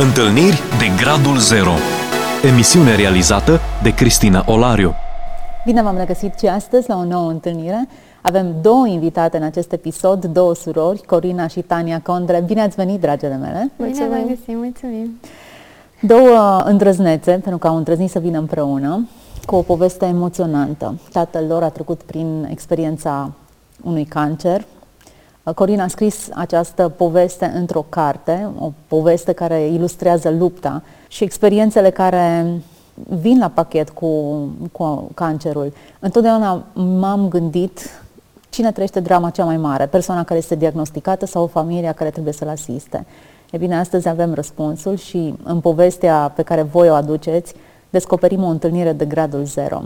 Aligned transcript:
Întâlniri 0.00 0.60
de 0.78 1.02
Gradul 1.02 1.38
Zero 1.38 1.70
Emisiune 2.52 2.96
realizată 2.96 3.60
de 3.82 3.94
Cristina 3.94 4.44
Olariu 4.46 4.94
Bine 5.64 5.82
v-am 5.82 5.96
regăsit 5.96 6.38
și 6.38 6.46
astăzi 6.46 6.88
la 6.88 6.96
o 6.96 7.04
nouă 7.04 7.30
întâlnire. 7.30 7.88
Avem 8.22 8.54
două 8.62 8.86
invitate 8.86 9.36
în 9.36 9.42
acest 9.42 9.72
episod, 9.72 10.24
două 10.24 10.54
surori, 10.54 11.02
Corina 11.06 11.46
și 11.46 11.60
Tania 11.60 12.00
Condre. 12.00 12.42
Bine 12.46 12.62
ați 12.62 12.76
venit, 12.76 13.00
dragele 13.00 13.36
mele! 13.36 13.70
Mulțumim! 13.76 14.08
Bine 14.08 14.18
v-am 14.18 14.28
găsit, 14.28 14.56
mulțumim! 14.56 15.20
Două 16.00 16.62
îndrăznețe, 16.64 17.30
pentru 17.30 17.58
că 17.58 17.66
au 17.66 17.76
îndrăznit 17.76 18.10
să 18.10 18.18
vină 18.18 18.38
împreună, 18.38 19.08
cu 19.46 19.54
o 19.54 19.62
poveste 19.62 20.06
emoționantă. 20.06 20.94
Tatăl 21.12 21.44
lor 21.48 21.62
a 21.62 21.68
trecut 21.68 22.02
prin 22.02 22.48
experiența 22.50 23.30
unui 23.82 24.04
cancer, 24.04 24.64
Corina 25.54 25.84
a 25.84 25.88
scris 25.88 26.28
această 26.34 26.88
poveste 26.88 27.52
într-o 27.54 27.86
carte, 27.88 28.48
o 28.58 28.72
poveste 28.88 29.32
care 29.32 29.66
ilustrează 29.66 30.30
lupta 30.30 30.82
și 31.08 31.24
experiențele 31.24 31.90
care 31.90 32.46
vin 32.94 33.38
la 33.38 33.48
pachet 33.48 33.90
cu, 33.90 34.38
cu 34.72 35.10
cancerul. 35.14 35.72
Întotdeauna 35.98 36.64
m-am 36.72 37.28
gândit 37.28 38.02
cine 38.48 38.72
trăiește 38.72 39.00
drama 39.00 39.30
cea 39.30 39.44
mai 39.44 39.56
mare, 39.56 39.86
persoana 39.86 40.24
care 40.24 40.38
este 40.38 40.54
diagnosticată 40.54 41.26
sau 41.26 41.46
familia 41.46 41.92
care 41.92 42.10
trebuie 42.10 42.32
să-l 42.32 42.48
asiste. 42.48 43.06
E 43.50 43.56
bine, 43.56 43.78
astăzi 43.78 44.08
avem 44.08 44.34
răspunsul 44.34 44.96
și 44.96 45.34
în 45.42 45.60
povestea 45.60 46.32
pe 46.36 46.42
care 46.42 46.62
voi 46.62 46.90
o 46.90 46.94
aduceți 46.94 47.54
descoperim 47.90 48.42
o 48.42 48.48
întâlnire 48.48 48.92
de 48.92 49.04
gradul 49.04 49.44
zero. 49.44 49.82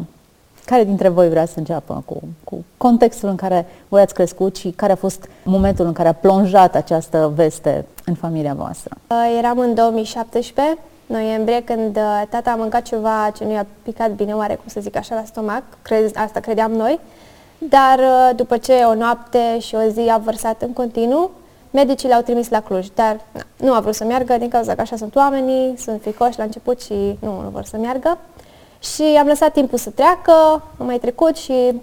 Care 0.65 0.85
dintre 0.85 1.09
voi 1.09 1.29
vrea 1.29 1.47
să 1.47 1.55
înceapă 1.57 2.03
cu, 2.07 2.23
cu 2.45 2.65
contextul 2.77 3.29
în 3.29 3.37
care 3.37 3.67
voi 3.89 4.01
ați 4.01 4.15
crescut 4.15 4.57
și 4.57 4.71
care 4.71 4.93
a 4.93 4.97
fost 4.97 5.29
momentul 5.45 5.87
în 5.87 5.93
care 5.93 6.09
a 6.09 6.13
plonjat 6.13 6.75
această 6.75 7.33
veste 7.35 7.85
în 8.05 8.15
familia 8.15 8.55
voastră? 8.55 8.97
Uh, 9.11 9.35
eram 9.39 9.59
în 9.59 9.75
2017, 9.75 10.79
noiembrie, 11.07 11.63
când 11.63 11.97
uh, 11.97 12.23
tata 12.29 12.51
a 12.51 12.55
mâncat 12.55 12.83
ceva 12.83 13.31
ce 13.37 13.45
nu 13.45 13.53
i-a 13.53 13.67
picat 13.83 14.11
bine, 14.11 14.33
oare 14.33 14.55
cum 14.55 14.65
să 14.67 14.81
zic 14.81 14.97
așa, 14.97 15.15
la 15.15 15.25
stomac, 15.25 15.63
Cred, 15.83 16.11
asta 16.17 16.41
credeam 16.41 16.73
noi, 16.73 17.01
dar 17.59 17.99
uh, 17.99 18.37
după 18.37 18.57
ce 18.57 18.73
o 18.73 18.95
noapte 18.95 19.59
și 19.59 19.75
o 19.75 19.89
zi 19.91 20.09
a 20.11 20.19
vărsat 20.19 20.63
în 20.63 20.73
continuu, 20.73 21.31
medicii 21.71 22.09
l-au 22.09 22.21
trimis 22.21 22.49
la 22.49 22.61
Cluj, 22.61 22.87
dar 22.95 23.21
na, 23.33 23.43
nu 23.57 23.75
a 23.75 23.81
vrut 23.81 23.95
să 23.95 24.05
meargă 24.05 24.37
din 24.39 24.49
cauza 24.49 24.75
că 24.75 24.81
așa 24.81 24.97
sunt 24.97 25.15
oamenii, 25.15 25.75
sunt 25.79 26.01
fricoși 26.01 26.39
la 26.39 26.45
început 26.45 26.81
și 26.83 27.19
nu, 27.21 27.41
nu 27.41 27.49
vor 27.53 27.65
să 27.65 27.77
meargă. 27.77 28.19
Și 28.83 29.03
am 29.03 29.27
lăsat 29.27 29.53
timpul 29.53 29.79
să 29.79 29.91
treacă, 29.91 30.33
am 30.79 30.87
mai 30.87 30.99
trecut 30.99 31.37
și... 31.37 31.81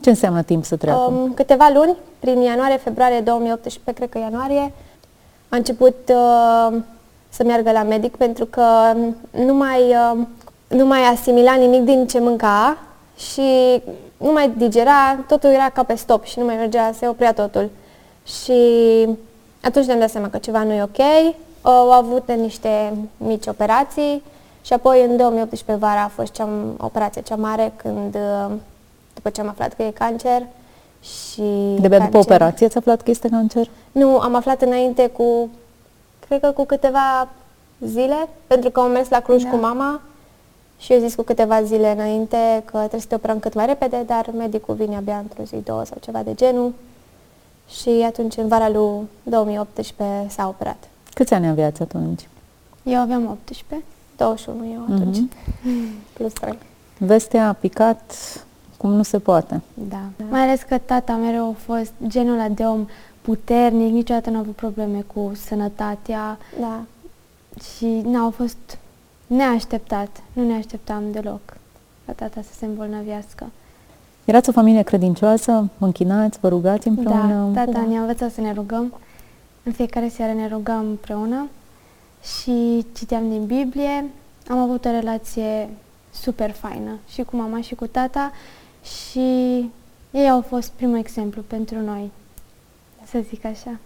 Ce 0.00 0.10
înseamnă 0.10 0.42
timp 0.42 0.64
să 0.64 0.76
treacă? 0.76 1.00
Um, 1.00 1.34
câteva 1.34 1.70
luni, 1.74 1.96
prin 2.18 2.40
ianuarie, 2.40 2.76
februarie 2.76 3.20
2018, 3.20 3.92
cred 3.92 4.08
că 4.08 4.18
ianuarie, 4.18 4.72
a 5.48 5.56
început 5.56 5.96
uh, 6.08 6.78
să 7.28 7.44
meargă 7.44 7.70
la 7.70 7.82
medic 7.82 8.16
pentru 8.16 8.44
că 8.44 8.66
nu 9.30 9.54
mai, 9.54 9.80
uh, 9.80 10.18
nu 10.68 10.86
mai 10.86 11.00
asimila 11.00 11.54
nimic 11.54 11.82
din 11.82 12.06
ce 12.06 12.20
mânca 12.20 12.78
și 13.16 13.82
nu 14.16 14.32
mai 14.32 14.50
digera, 14.56 15.24
totul 15.28 15.50
era 15.50 15.68
ca 15.68 15.82
pe 15.82 15.94
stop 15.94 16.24
și 16.24 16.38
nu 16.38 16.44
mai 16.44 16.56
mergea, 16.56 16.92
se 16.98 17.08
oprea 17.08 17.32
totul. 17.32 17.70
Și 18.24 18.62
atunci 19.60 19.86
ne-am 19.86 19.98
dat 19.98 20.10
seama 20.10 20.28
că 20.28 20.38
ceva 20.38 20.62
nu 20.62 20.72
e 20.72 20.82
ok. 20.82 20.98
Uh, 20.98 21.32
au 21.62 21.90
avut 21.90 22.32
niște 22.32 22.92
mici 23.16 23.46
operații, 23.46 24.22
și 24.64 24.72
apoi 24.72 25.04
în 25.04 25.16
2018 25.16 25.86
vara 25.86 26.02
a 26.02 26.08
fost 26.08 26.32
cea, 26.32 26.48
operația 26.76 27.22
cea 27.22 27.36
mare 27.36 27.72
când, 27.76 28.14
uh, 28.14 28.52
după 29.14 29.30
ce 29.30 29.40
am 29.40 29.48
aflat 29.48 29.74
că 29.74 29.82
e 29.82 29.90
cancer 29.90 30.42
și... 31.02 31.42
De 31.80 31.88
după 31.88 32.18
operație 32.18 32.66
ați 32.66 32.76
aflat 32.76 33.02
că 33.02 33.10
este 33.10 33.28
cancer? 33.28 33.70
Nu, 33.92 34.18
am 34.18 34.34
aflat 34.34 34.62
înainte 34.62 35.06
cu, 35.06 35.48
cred 36.26 36.40
că 36.40 36.50
cu 36.50 36.64
câteva 36.64 37.28
zile, 37.80 38.28
pentru 38.46 38.70
că 38.70 38.80
am 38.80 38.90
mers 38.90 39.08
la 39.08 39.20
Cluj 39.20 39.42
da. 39.42 39.50
cu 39.50 39.56
mama 39.56 40.00
și 40.78 40.92
eu 40.92 40.98
zis 40.98 41.14
cu 41.14 41.22
câteva 41.22 41.62
zile 41.62 41.90
înainte 41.90 42.62
că 42.64 42.78
trebuie 42.78 43.00
să 43.00 43.06
te 43.06 43.14
operăm 43.14 43.38
cât 43.38 43.54
mai 43.54 43.66
repede, 43.66 44.02
dar 44.06 44.30
medicul 44.36 44.74
vine 44.74 44.96
abia 44.96 45.16
într-o 45.16 45.42
zi, 45.42 45.56
două 45.64 45.84
sau 45.84 45.96
ceva 46.00 46.22
de 46.22 46.34
genul. 46.34 46.72
Și 47.68 48.04
atunci, 48.06 48.36
în 48.36 48.48
vara 48.48 48.68
lui 48.68 49.08
2018, 49.22 50.28
s-a 50.28 50.48
operat. 50.48 50.88
Câți 51.14 51.34
ani 51.34 51.48
aveați 51.48 51.82
atunci? 51.82 52.28
Eu 52.82 53.00
aveam 53.00 53.26
18. 53.26 53.84
21 54.16 54.72
eu 54.72 54.82
atunci. 54.94 55.16
Mm-hmm. 55.18 56.12
Plus 56.12 56.32
3. 56.32 56.58
Vestea 56.98 57.48
a 57.48 57.52
picat 57.52 58.12
cum 58.76 58.92
nu 58.92 59.02
se 59.02 59.18
poate. 59.18 59.60
Da. 59.74 60.00
da. 60.16 60.24
Mai 60.30 60.40
ales 60.40 60.62
că 60.62 60.78
tata 60.78 61.14
mereu 61.14 61.48
a 61.48 61.54
fost 61.58 61.92
genul 62.06 62.34
ăla 62.34 62.48
de 62.48 62.62
om 62.62 62.86
puternic, 63.20 63.92
niciodată 63.92 64.30
nu 64.30 64.36
a 64.36 64.38
avut 64.38 64.54
probleme 64.54 65.04
cu 65.14 65.32
sănătatea. 65.34 66.38
Da. 66.60 66.80
Și 67.76 67.86
n-au 67.86 68.30
fost 68.30 68.78
neașteptat. 69.26 70.22
Nu 70.32 70.46
ne 70.46 70.54
așteptam 70.54 71.02
deloc 71.12 71.40
ca 72.06 72.12
tata 72.12 72.40
să 72.42 72.52
se 72.58 72.64
îmbolnăvească. 72.64 73.46
Erați 74.24 74.48
o 74.48 74.52
familie 74.52 74.82
credincioasă? 74.82 75.68
Vă 75.78 75.84
închinați, 75.84 76.38
vă 76.40 76.48
rugați 76.48 76.88
împreună? 76.88 77.50
Da, 77.52 77.64
tata 77.64 77.84
ne-a 77.88 78.00
învățat 78.00 78.32
să 78.32 78.40
ne 78.40 78.52
rugăm. 78.52 78.94
În 79.62 79.72
fiecare 79.72 80.08
seară 80.08 80.32
ne 80.32 80.48
rugăm 80.48 80.80
împreună 80.80 81.48
și 82.24 82.86
citeam 82.96 83.28
din 83.28 83.46
Biblie. 83.46 84.04
Am 84.48 84.58
avut 84.58 84.84
o 84.84 84.90
relație 84.90 85.68
super 86.10 86.50
faină 86.50 86.98
și 87.08 87.22
cu 87.22 87.36
mama 87.36 87.60
și 87.60 87.74
cu 87.74 87.86
tata 87.86 88.32
și 88.82 89.20
ei 90.10 90.30
au 90.30 90.40
fost 90.40 90.70
primul 90.70 90.98
exemplu 90.98 91.42
pentru 91.46 91.80
noi, 91.80 92.10
să 93.06 93.18
zic 93.28 93.44
așa. 93.44 93.78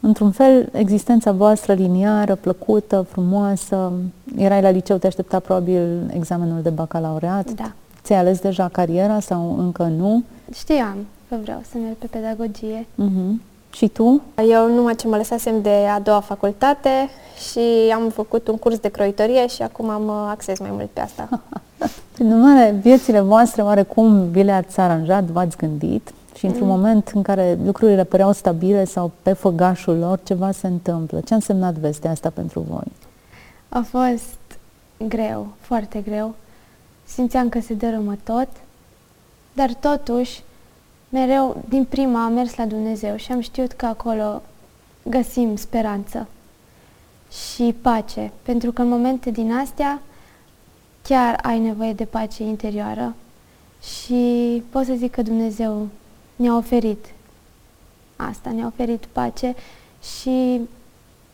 Într-un 0.00 0.30
fel, 0.30 0.68
existența 0.72 1.32
voastră 1.32 1.72
liniară, 1.72 2.34
plăcută, 2.34 3.06
frumoasă, 3.10 3.92
erai 4.36 4.62
la 4.62 4.70
liceu, 4.70 4.96
te 4.96 5.06
aștepta 5.06 5.38
probabil 5.38 6.10
examenul 6.14 6.62
de 6.62 6.70
bacalaureat? 6.70 7.50
Da. 7.50 7.72
Ți-ai 8.02 8.18
ales 8.18 8.40
deja 8.40 8.68
cariera 8.68 9.20
sau 9.20 9.58
încă 9.58 9.82
nu? 9.82 10.22
Știam 10.54 10.96
că 11.28 11.36
vreau 11.42 11.62
să 11.70 11.78
merg 11.78 11.94
pe 11.94 12.06
pedagogie. 12.06 12.86
Uh-huh. 12.86 13.40
Și 13.76 13.88
tu? 13.88 14.22
Eu 14.48 14.74
numai 14.74 14.94
ce 14.94 15.08
mă 15.08 15.16
lăsasem 15.16 15.62
de 15.62 15.86
a 15.94 16.00
doua 16.00 16.20
facultate 16.20 17.08
și 17.50 17.92
am 17.94 18.08
făcut 18.08 18.48
un 18.48 18.56
curs 18.56 18.78
de 18.78 18.88
croitorie 18.88 19.46
și 19.46 19.62
acum 19.62 19.88
am 19.88 20.08
uh, 20.08 20.26
acces 20.28 20.58
mai 20.58 20.70
mult 20.72 20.90
pe 20.90 21.00
asta. 21.00 21.28
Prin 22.14 22.32
urmare, 22.32 22.76
viețile 22.80 23.20
voastre 23.20 23.62
oarecum 23.62 24.30
vi 24.30 24.42
le-ați 24.42 24.72
țaranjat, 24.72 25.24
v-ați 25.24 25.56
gândit 25.56 26.12
și 26.34 26.46
într-un 26.46 26.66
mm. 26.66 26.72
moment 26.74 27.08
în 27.14 27.22
care 27.22 27.58
lucrurile 27.64 28.04
păreau 28.04 28.32
stabile 28.32 28.84
sau 28.84 29.10
pe 29.22 29.32
făgașul 29.32 29.98
lor, 29.98 30.20
ceva 30.22 30.50
se 30.50 30.66
întâmplă. 30.66 31.20
Ce 31.20 31.32
a 31.32 31.36
însemnat 31.36 31.74
vestea 31.74 32.10
asta 32.10 32.30
pentru 32.30 32.60
voi? 32.60 32.92
A 33.68 33.86
fost 33.88 34.58
greu, 35.08 35.46
foarte 35.60 36.00
greu. 36.00 36.34
Simțeam 37.04 37.48
că 37.48 37.60
se 37.60 37.74
dărâmă 37.74 38.16
tot, 38.24 38.48
dar 39.52 39.74
totuși 39.74 40.42
mereu 41.08 41.64
din 41.68 41.84
prima 41.84 42.24
am 42.24 42.32
mers 42.32 42.54
la 42.54 42.64
Dumnezeu 42.64 43.16
și 43.16 43.32
am 43.32 43.40
știut 43.40 43.72
că 43.72 43.86
acolo 43.86 44.42
găsim 45.02 45.56
speranță 45.56 46.28
și 47.52 47.74
pace, 47.82 48.32
pentru 48.42 48.72
că 48.72 48.82
în 48.82 48.88
momente 48.88 49.30
din 49.30 49.52
astea 49.52 50.02
chiar 51.02 51.38
ai 51.42 51.58
nevoie 51.58 51.92
de 51.92 52.04
pace 52.04 52.42
interioară 52.42 53.14
și 53.82 54.62
pot 54.70 54.84
să 54.84 54.94
zic 54.94 55.10
că 55.10 55.22
Dumnezeu 55.22 55.88
ne-a 56.36 56.56
oferit 56.56 57.06
asta, 58.16 58.50
ne-a 58.50 58.66
oferit 58.66 59.06
pace 59.12 59.54
și 60.20 60.60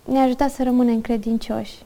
ne-a 0.04 0.22
ajutat 0.22 0.50
să 0.50 0.62
rămânem 0.62 1.00
credincioși. 1.00 1.84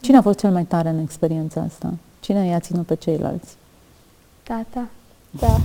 Cine 0.00 0.16
a 0.16 0.22
fost 0.22 0.38
cel 0.38 0.50
mai 0.50 0.64
tare 0.64 0.88
în 0.88 0.98
experiența 0.98 1.60
asta? 1.60 1.94
Cine 2.20 2.46
i-a 2.46 2.60
ținut 2.60 2.86
pe 2.86 2.94
ceilalți? 2.94 3.56
Tata. 4.42 4.88
Da. 5.30 5.60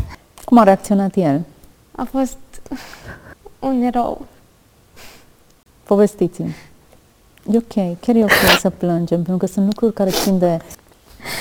Cum 0.46 0.58
a 0.58 0.64
reacționat 0.64 1.16
el? 1.16 1.42
A 1.92 2.04
fost 2.12 2.38
un 3.60 3.82
erou. 3.82 4.26
Povestiți-mi. 5.84 6.56
E 7.52 7.58
ok, 7.58 8.00
chiar 8.00 8.16
e 8.16 8.24
ok 8.24 8.60
să 8.60 8.70
plângem, 8.70 9.24
pentru 9.24 9.38
că 9.38 9.46
sunt 9.46 9.66
lucruri 9.66 9.94
care 9.94 10.10
țin 10.10 10.40
de, 10.40 10.60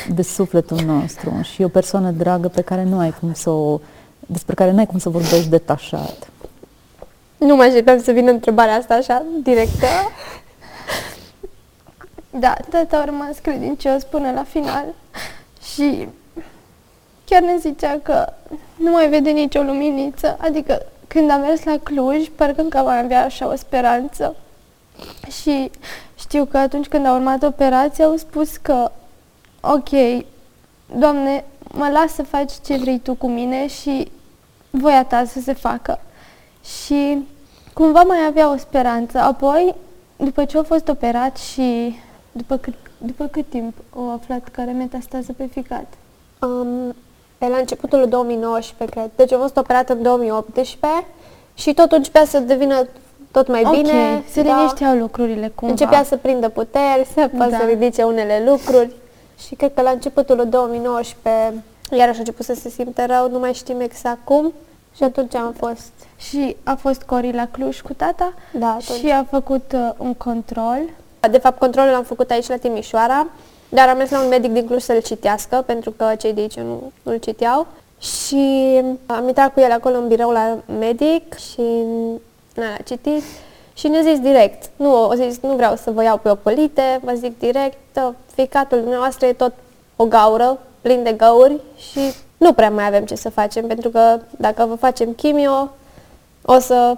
de 0.08 0.22
sufletul 0.22 0.80
nostru 0.80 1.40
și 1.42 1.62
e 1.62 1.64
o 1.64 1.68
persoană 1.68 2.10
dragă 2.10 2.48
pe 2.48 2.62
care 2.62 2.82
nu 2.82 2.98
ai 2.98 3.14
cum 3.20 3.32
să 3.32 3.50
o, 3.50 3.80
despre 4.26 4.54
care 4.54 4.70
nu 4.70 4.78
ai 4.78 4.86
cum 4.86 4.98
să 4.98 5.08
vorbești 5.08 5.48
detașat. 5.48 6.30
Nu 7.36 7.56
mă 7.56 7.62
așteptam 7.62 8.02
să 8.02 8.12
vină 8.12 8.30
întrebarea 8.30 8.74
asta 8.74 8.94
așa, 8.94 9.22
directă. 9.42 9.86
Da, 12.30 12.54
tata 12.70 12.96
a 12.96 13.04
rămas 13.04 13.38
credincios 13.42 14.04
până 14.04 14.30
la 14.30 14.44
final 14.44 14.84
și 15.74 16.08
chiar 17.30 17.42
ne 17.42 17.56
zicea 17.56 17.98
că 18.02 18.32
nu 18.76 18.90
mai 18.90 19.08
vede 19.08 19.30
nicio 19.30 19.62
luminiță. 19.62 20.36
Adică 20.40 20.82
când 21.06 21.30
am 21.30 21.40
mers 21.40 21.64
la 21.64 21.76
Cluj, 21.82 22.28
parcă 22.28 22.60
încă 22.60 22.78
mai 22.78 22.98
avea 22.98 23.24
așa 23.24 23.48
o 23.48 23.56
speranță. 23.56 24.36
Și 25.40 25.70
știu 26.18 26.44
că 26.44 26.58
atunci 26.58 26.86
când 26.86 27.06
a 27.06 27.14
urmat 27.14 27.42
operația 27.42 28.04
au 28.04 28.16
spus 28.16 28.56
că 28.56 28.90
ok, 29.60 30.24
Doamne, 30.98 31.44
mă 31.72 31.88
las 31.92 32.14
să 32.14 32.22
faci 32.22 32.52
ce 32.64 32.76
vrei 32.76 32.98
Tu 32.98 33.14
cu 33.14 33.28
mine 33.28 33.66
și 33.66 34.10
voia 34.70 35.04
Ta 35.04 35.24
să 35.24 35.40
se 35.40 35.52
facă. 35.52 36.00
Și 36.64 37.26
cumva 37.72 38.02
mai 38.02 38.26
avea 38.28 38.52
o 38.52 38.56
speranță. 38.56 39.18
Apoi 39.18 39.74
după 40.16 40.44
ce 40.44 40.58
a 40.58 40.62
fost 40.62 40.88
operat 40.88 41.36
și 41.36 41.94
după 42.32 42.56
cât, 42.56 42.74
după 42.98 43.26
cât 43.26 43.48
timp 43.48 43.74
au 43.96 44.12
aflat 44.12 44.48
că 44.48 44.60
are 44.60 44.72
metastază 44.72 45.32
pe 45.32 45.46
ficat? 45.46 45.86
Um, 46.40 46.94
pe 47.40 47.46
la 47.48 47.56
începutul 47.56 48.08
2019, 48.08 48.96
cred. 48.98 49.10
Deci 49.16 49.32
am 49.32 49.40
fost 49.40 49.56
operat 49.56 49.88
în 49.88 50.02
2018 50.02 51.06
și 51.54 51.74
tot 51.74 51.92
începea 51.92 52.24
să 52.24 52.38
devină 52.38 52.86
tot 53.30 53.48
mai 53.48 53.62
Ok, 53.64 53.70
bine. 53.72 54.22
se 54.30 54.40
linișteau 54.40 54.96
lucrurile 54.96 55.52
cumva. 55.54 55.72
Începea 55.72 56.02
să 56.04 56.16
prindă 56.16 56.48
puteri, 56.48 57.06
să 57.14 57.28
poată 57.36 57.50
Da. 57.50 57.56
să 57.58 57.64
ridice 57.64 58.02
unele 58.02 58.42
lucruri 58.46 58.90
și 59.46 59.54
cred 59.54 59.74
că 59.74 59.82
la 59.82 59.90
începutul 59.90 60.36
lui 60.36 60.46
2019 60.46 61.62
iarăși 61.90 62.16
a 62.16 62.18
început 62.18 62.44
să 62.44 62.54
se 62.54 62.68
simte 62.68 63.04
rău, 63.04 63.30
nu 63.30 63.38
mai 63.38 63.52
știm 63.54 63.80
exact 63.80 64.18
cum 64.24 64.52
și 64.96 65.02
atunci 65.02 65.34
am 65.34 65.54
fost, 65.58 65.92
Și 66.16 66.56
a 66.64 66.74
fost 66.74 67.02
Cori 67.02 67.32
la 67.32 67.46
Cluj 67.50 67.80
cu 67.80 67.92
tata 67.92 68.32
da, 68.52 68.66
atunci. 68.68 68.98
și 68.98 69.10
a 69.10 69.24
făcut 69.30 69.72
uh, 69.74 69.90
un 69.96 70.14
control. 70.14 70.78
De 71.30 71.38
fapt, 71.38 71.58
controlul 71.58 71.90
l-am 71.90 72.02
făcut 72.02 72.30
aici 72.30 72.48
la 72.48 72.56
Timișoara, 72.56 73.26
dar 73.70 73.88
am 73.88 73.96
mers 73.96 74.10
la 74.10 74.22
un 74.22 74.28
medic 74.28 74.52
din 74.52 74.66
Cluj 74.66 74.82
să-l 74.82 75.02
citească, 75.02 75.62
pentru 75.66 75.90
că 75.90 76.12
cei 76.18 76.32
de 76.32 76.40
aici 76.40 76.58
nu, 76.58 76.92
nu-l 77.02 77.16
citeau. 77.16 77.66
Și 78.00 78.80
am 79.06 79.26
intrat 79.26 79.52
cu 79.52 79.60
el 79.60 79.70
acolo 79.70 79.96
în 79.96 80.08
birou 80.08 80.30
la 80.30 80.58
medic 80.78 81.34
și 81.34 81.62
na, 82.54 82.74
a 82.78 82.82
citit 82.84 83.22
și 83.74 83.88
ne-a 83.88 84.02
zis 84.02 84.18
direct, 84.18 84.70
nu, 84.76 84.94
a 84.94 85.14
zis, 85.14 85.40
nu 85.40 85.54
vreau 85.54 85.76
să 85.76 85.90
vă 85.90 86.02
iau 86.02 86.16
pe 86.16 86.30
ocolite, 86.30 87.00
vă 87.02 87.12
zic 87.12 87.38
direct, 87.38 88.00
ficatul 88.34 88.78
dumneavoastră 88.78 89.26
e 89.26 89.32
tot 89.32 89.52
o 89.96 90.04
gaură, 90.04 90.58
plin 90.80 91.02
de 91.02 91.12
găuri 91.12 91.60
și 91.76 92.00
nu 92.36 92.52
prea 92.52 92.70
mai 92.70 92.86
avem 92.86 93.04
ce 93.04 93.14
să 93.14 93.30
facem, 93.30 93.66
pentru 93.66 93.88
că 93.88 94.20
dacă 94.30 94.64
vă 94.64 94.74
facem 94.74 95.12
chimio, 95.12 95.70
o 96.44 96.58
să 96.58 96.96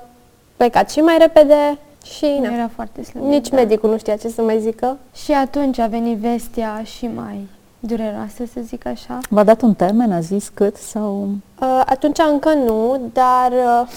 plecați 0.57 0.95
și 0.95 1.01
mai 1.01 1.19
repede 1.19 1.79
și 2.05 2.39
na. 2.41 2.53
Era 2.55 2.71
foarte 2.75 3.03
slăbit. 3.05 3.29
Nici 3.29 3.49
da. 3.49 3.57
medicul 3.57 3.91
nu 3.91 3.99
știa 3.99 4.17
ce 4.17 4.29
să 4.29 4.43
mai 4.43 4.61
zică. 4.61 4.99
Și 5.15 5.33
atunci 5.33 5.79
a 5.79 5.87
venit 5.87 6.17
vestea 6.19 6.83
și 6.85 7.07
mai 7.07 7.49
dureroasă, 7.79 8.45
să 8.53 8.61
zic 8.63 8.87
așa. 8.87 9.19
V-a 9.29 9.45
dat 9.45 9.63
un 9.63 9.75
termen, 9.75 10.13
a 10.13 10.21
zis 10.21 10.49
cât 10.55 10.77
sau... 10.77 11.29
Uh, 11.61 11.83
atunci 11.87 12.19
încă 12.31 12.55
nu, 12.55 13.11
dar 13.13 13.53
uh, 13.53 13.89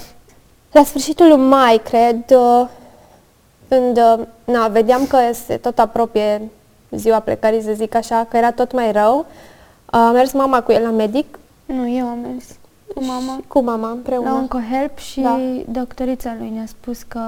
la 0.72 0.84
sfârșitul 0.84 1.28
lui 1.28 1.38
mai, 1.48 1.82
cred, 1.84 2.24
uh, 2.32 2.68
când 3.68 3.98
uh, 3.98 4.26
na, 4.46 4.68
vedeam 4.68 5.06
că 5.08 5.18
se 5.34 5.58
tot 5.58 5.80
apropie 5.80 6.42
ziua 6.92 7.20
plecării, 7.20 7.62
să 7.62 7.72
zic 7.74 7.96
așa, 7.96 8.26
că 8.30 8.38
era 8.38 8.52
tot 8.52 8.74
mai 8.74 8.92
rău, 8.92 9.18
uh, 9.20 9.26
a 9.86 10.12
mers 10.12 10.32
mama 10.32 10.62
cu 10.62 10.72
el 10.72 10.82
la 10.82 10.90
medic, 10.90 11.40
Nu, 11.66 11.90
eu 11.90 12.06
am 12.06 12.18
mers 12.20 12.46
cu 12.94 13.04
mama 13.04 13.36
și 13.42 13.48
cu 13.48 13.60
mama 13.60 13.90
împreună. 13.90 14.30
la 14.30 14.36
OncoHelp 14.36 14.98
și 14.98 15.22
Da. 15.22 15.40
doctorița 15.70 16.36
lui 16.40 16.50
ne-a 16.50 16.66
spus 16.66 17.04
că 17.04 17.20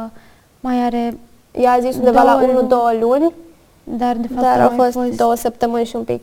mai 0.68 0.84
are, 0.84 1.18
Ea 1.52 1.72
a 1.72 1.80
zis 1.80 1.96
undeva 1.96 2.22
Două 2.22 2.36
la 2.36 2.46
luni. 2.54 2.98
1-2 2.98 3.02
luni, 3.02 3.34
dar 3.84 4.16
de 4.16 4.28
fapt 4.28 4.42
dar 4.42 4.62
au 4.62 4.70
au 4.70 4.76
mai 4.76 4.92
fost, 4.92 5.18
două 5.18 5.36
săptămâni 5.36 5.86
și 5.86 5.96
un 5.96 6.04
pic. 6.04 6.22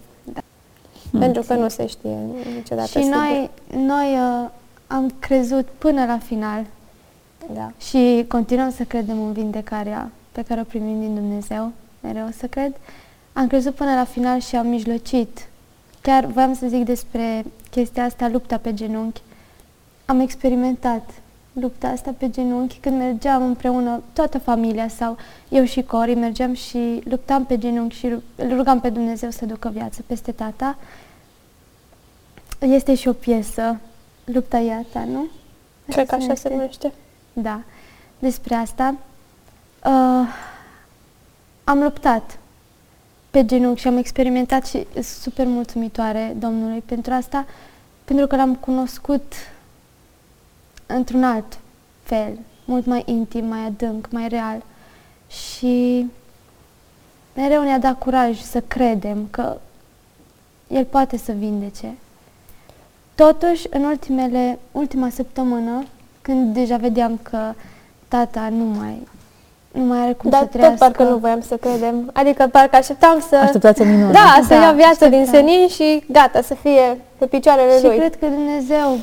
Hmm. 1.11 1.21
Pentru 1.21 1.43
că 1.43 1.55
nu 1.55 1.69
se 1.69 1.87
știe 1.87 2.17
niciodată 2.55 2.89
Și 2.89 3.03
sigur. 3.03 3.15
noi, 3.17 3.51
noi 3.87 4.13
uh, 4.13 4.49
am 4.87 5.13
crezut 5.19 5.67
până 5.79 6.05
la 6.05 6.19
final 6.19 6.65
Da. 7.55 7.71
și 7.79 8.25
continuăm 8.29 8.71
să 8.71 8.83
credem 8.83 9.23
în 9.23 9.33
vindecarea 9.33 10.11
pe 10.33 10.43
care 10.49 10.61
o 10.61 10.65
primim 10.65 11.01
din 11.01 11.15
Dumnezeu, 11.15 11.73
mereu 12.01 12.29
să 12.39 12.47
cred. 12.47 12.73
Am 13.33 13.47
crezut 13.47 13.75
până 13.75 13.95
la 13.95 14.05
final 14.05 14.39
și 14.41 14.57
am 14.57 14.67
mijlocit. 14.67 15.49
Chiar 16.01 16.25
voiam 16.25 16.55
să 16.55 16.67
zic 16.69 16.85
despre 16.85 17.45
chestia 17.71 18.05
asta, 18.05 18.29
lupta 18.29 18.57
pe 18.57 18.75
genunchi. 18.75 19.23
Am 20.05 20.21
experimentat 20.21 21.11
lupta 21.61 21.89
asta 21.89 22.15
pe 22.19 22.31
genunchi 22.31 22.79
când 22.79 22.99
mergeam 22.99 23.43
împreună, 23.43 24.03
toată 24.13 24.39
familia 24.39 24.89
sau 24.89 25.17
eu 25.49 25.65
și 25.65 25.83
Cori 25.83 26.15
mergeam 26.15 26.55
și 26.55 27.03
luptam 27.05 27.45
pe 27.45 27.59
genunchi 27.59 27.97
și 27.97 28.07
îl 28.07 28.57
rugam 28.57 28.81
pe 28.81 28.91
Dumnezeu 28.91 29.31
să 29.31 29.47
ducă 29.47 29.69
viață 29.69 30.03
peste 30.07 30.33
tata. 30.33 30.79
Este 32.59 32.95
și 32.95 33.09
o 33.09 33.13
piesă, 33.13 33.79
Lupta 34.25 34.59
e 34.59 34.73
a 34.73 34.83
ta, 34.93 35.05
nu? 35.05 35.27
Cred 35.89 36.07
că 36.07 36.15
așa 36.15 36.35
se 36.35 36.49
numește? 36.49 36.53
numește. 36.53 36.93
Da, 37.33 37.61
despre 38.19 38.55
asta. 38.55 38.95
Uh, 39.85 40.29
am 41.65 41.83
luptat 41.83 42.39
pe 43.31 43.45
genunchi 43.45 43.81
și 43.81 43.87
am 43.87 43.97
experimentat 43.97 44.67
și 44.67 44.87
sunt 44.93 45.05
super 45.05 45.47
mulțumitoare 45.47 46.37
Domnului 46.39 46.83
pentru 46.87 47.13
asta, 47.13 47.47
pentru 48.05 48.27
că 48.27 48.37
l-am 48.37 48.55
cunoscut 48.55 49.33
într-un 50.87 51.25
alt 51.25 51.59
fel, 52.03 52.39
mult 52.65 52.87
mai 52.87 53.03
intim, 53.07 53.47
mai 53.47 53.59
adânc, 53.67 54.09
mai 54.11 54.29
real. 54.29 54.63
Și 55.29 56.07
mereu 57.35 57.63
ne-a 57.63 57.79
dat 57.79 57.99
curaj 57.99 58.41
să 58.41 58.61
credem 58.69 59.27
că 59.31 59.57
El 60.69 60.85
poate 60.85 61.17
să 61.17 61.33
vindece. 61.33 61.95
Totuși, 63.15 63.67
în 63.71 63.83
ultimele, 63.85 64.59
ultima 64.73 65.09
săptămână, 65.11 65.85
când 66.23 66.55
deja 66.55 66.77
vedeam 66.77 67.19
că 67.23 67.53
tata 68.09 68.49
nu 68.51 68.65
mai, 68.65 69.09
nu 69.73 69.83
mai 69.85 69.99
are 70.01 70.13
cum 70.13 70.31
Dar 70.31 70.39
să 70.41 70.47
tot 70.47 70.55
trăiască. 70.55 70.79
parcă 70.85 71.03
nu 71.03 71.17
voiam 71.17 71.41
să 71.41 71.57
credem. 71.57 72.11
Adică 72.13 72.49
parcă 72.53 72.77
așteptam 72.77 73.25
să... 73.29 73.37
Așteptați 73.37 73.81
o 73.81 73.85
minune. 73.85 74.13
Da, 74.13 74.41
să 74.43 74.49
Da, 74.55 74.61
ia 74.61 74.73
viață 74.73 75.09
din 75.09 75.19
așteptam. 75.21 75.47
senin 75.47 75.69
și 75.69 76.05
gata, 76.11 76.43
să 76.43 76.55
fie 76.55 76.99
pe 77.19 77.27
picioarele 77.27 77.79
Și 77.79 77.85
lui. 77.85 77.97
cred 77.97 78.17
că 78.19 78.27
Dumnezeu 78.27 78.99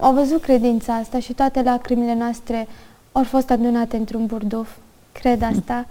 a 0.00 0.10
văzut 0.10 0.42
credința 0.42 0.94
asta 0.94 1.18
și 1.18 1.32
toate 1.32 1.62
lacrimile 1.62 2.14
noastre 2.14 2.68
au 3.12 3.24
fost 3.24 3.50
adunate 3.50 3.96
într-un 3.96 4.26
burduf. 4.26 4.70
Cred 5.12 5.42
asta. 5.42 5.86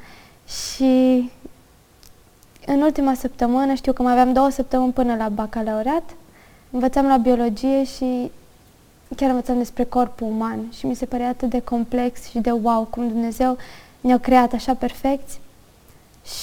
Și 0.47 1.29
în 2.65 2.81
ultima 2.81 3.13
săptămână, 3.13 3.73
știu 3.73 3.93
că 3.93 4.01
mai 4.01 4.11
aveam 4.11 4.33
două 4.33 4.49
săptămâni 4.49 4.93
până 4.93 5.15
la 5.15 5.29
bacalaureat, 5.29 6.03
învățam 6.69 7.07
la 7.07 7.17
biologie 7.17 7.83
și 7.83 8.31
chiar 9.15 9.29
învățam 9.29 9.57
despre 9.57 9.83
corpul 9.83 10.27
uman 10.27 10.59
și 10.71 10.85
mi 10.85 10.95
se 10.95 11.05
părea 11.05 11.27
atât 11.27 11.49
de 11.49 11.59
complex 11.59 12.29
și 12.29 12.39
de 12.39 12.51
wow 12.51 12.83
cum 12.83 13.07
Dumnezeu 13.07 13.57
ne-a 14.01 14.17
creat 14.17 14.53
așa 14.53 14.73
perfecți. 14.73 15.39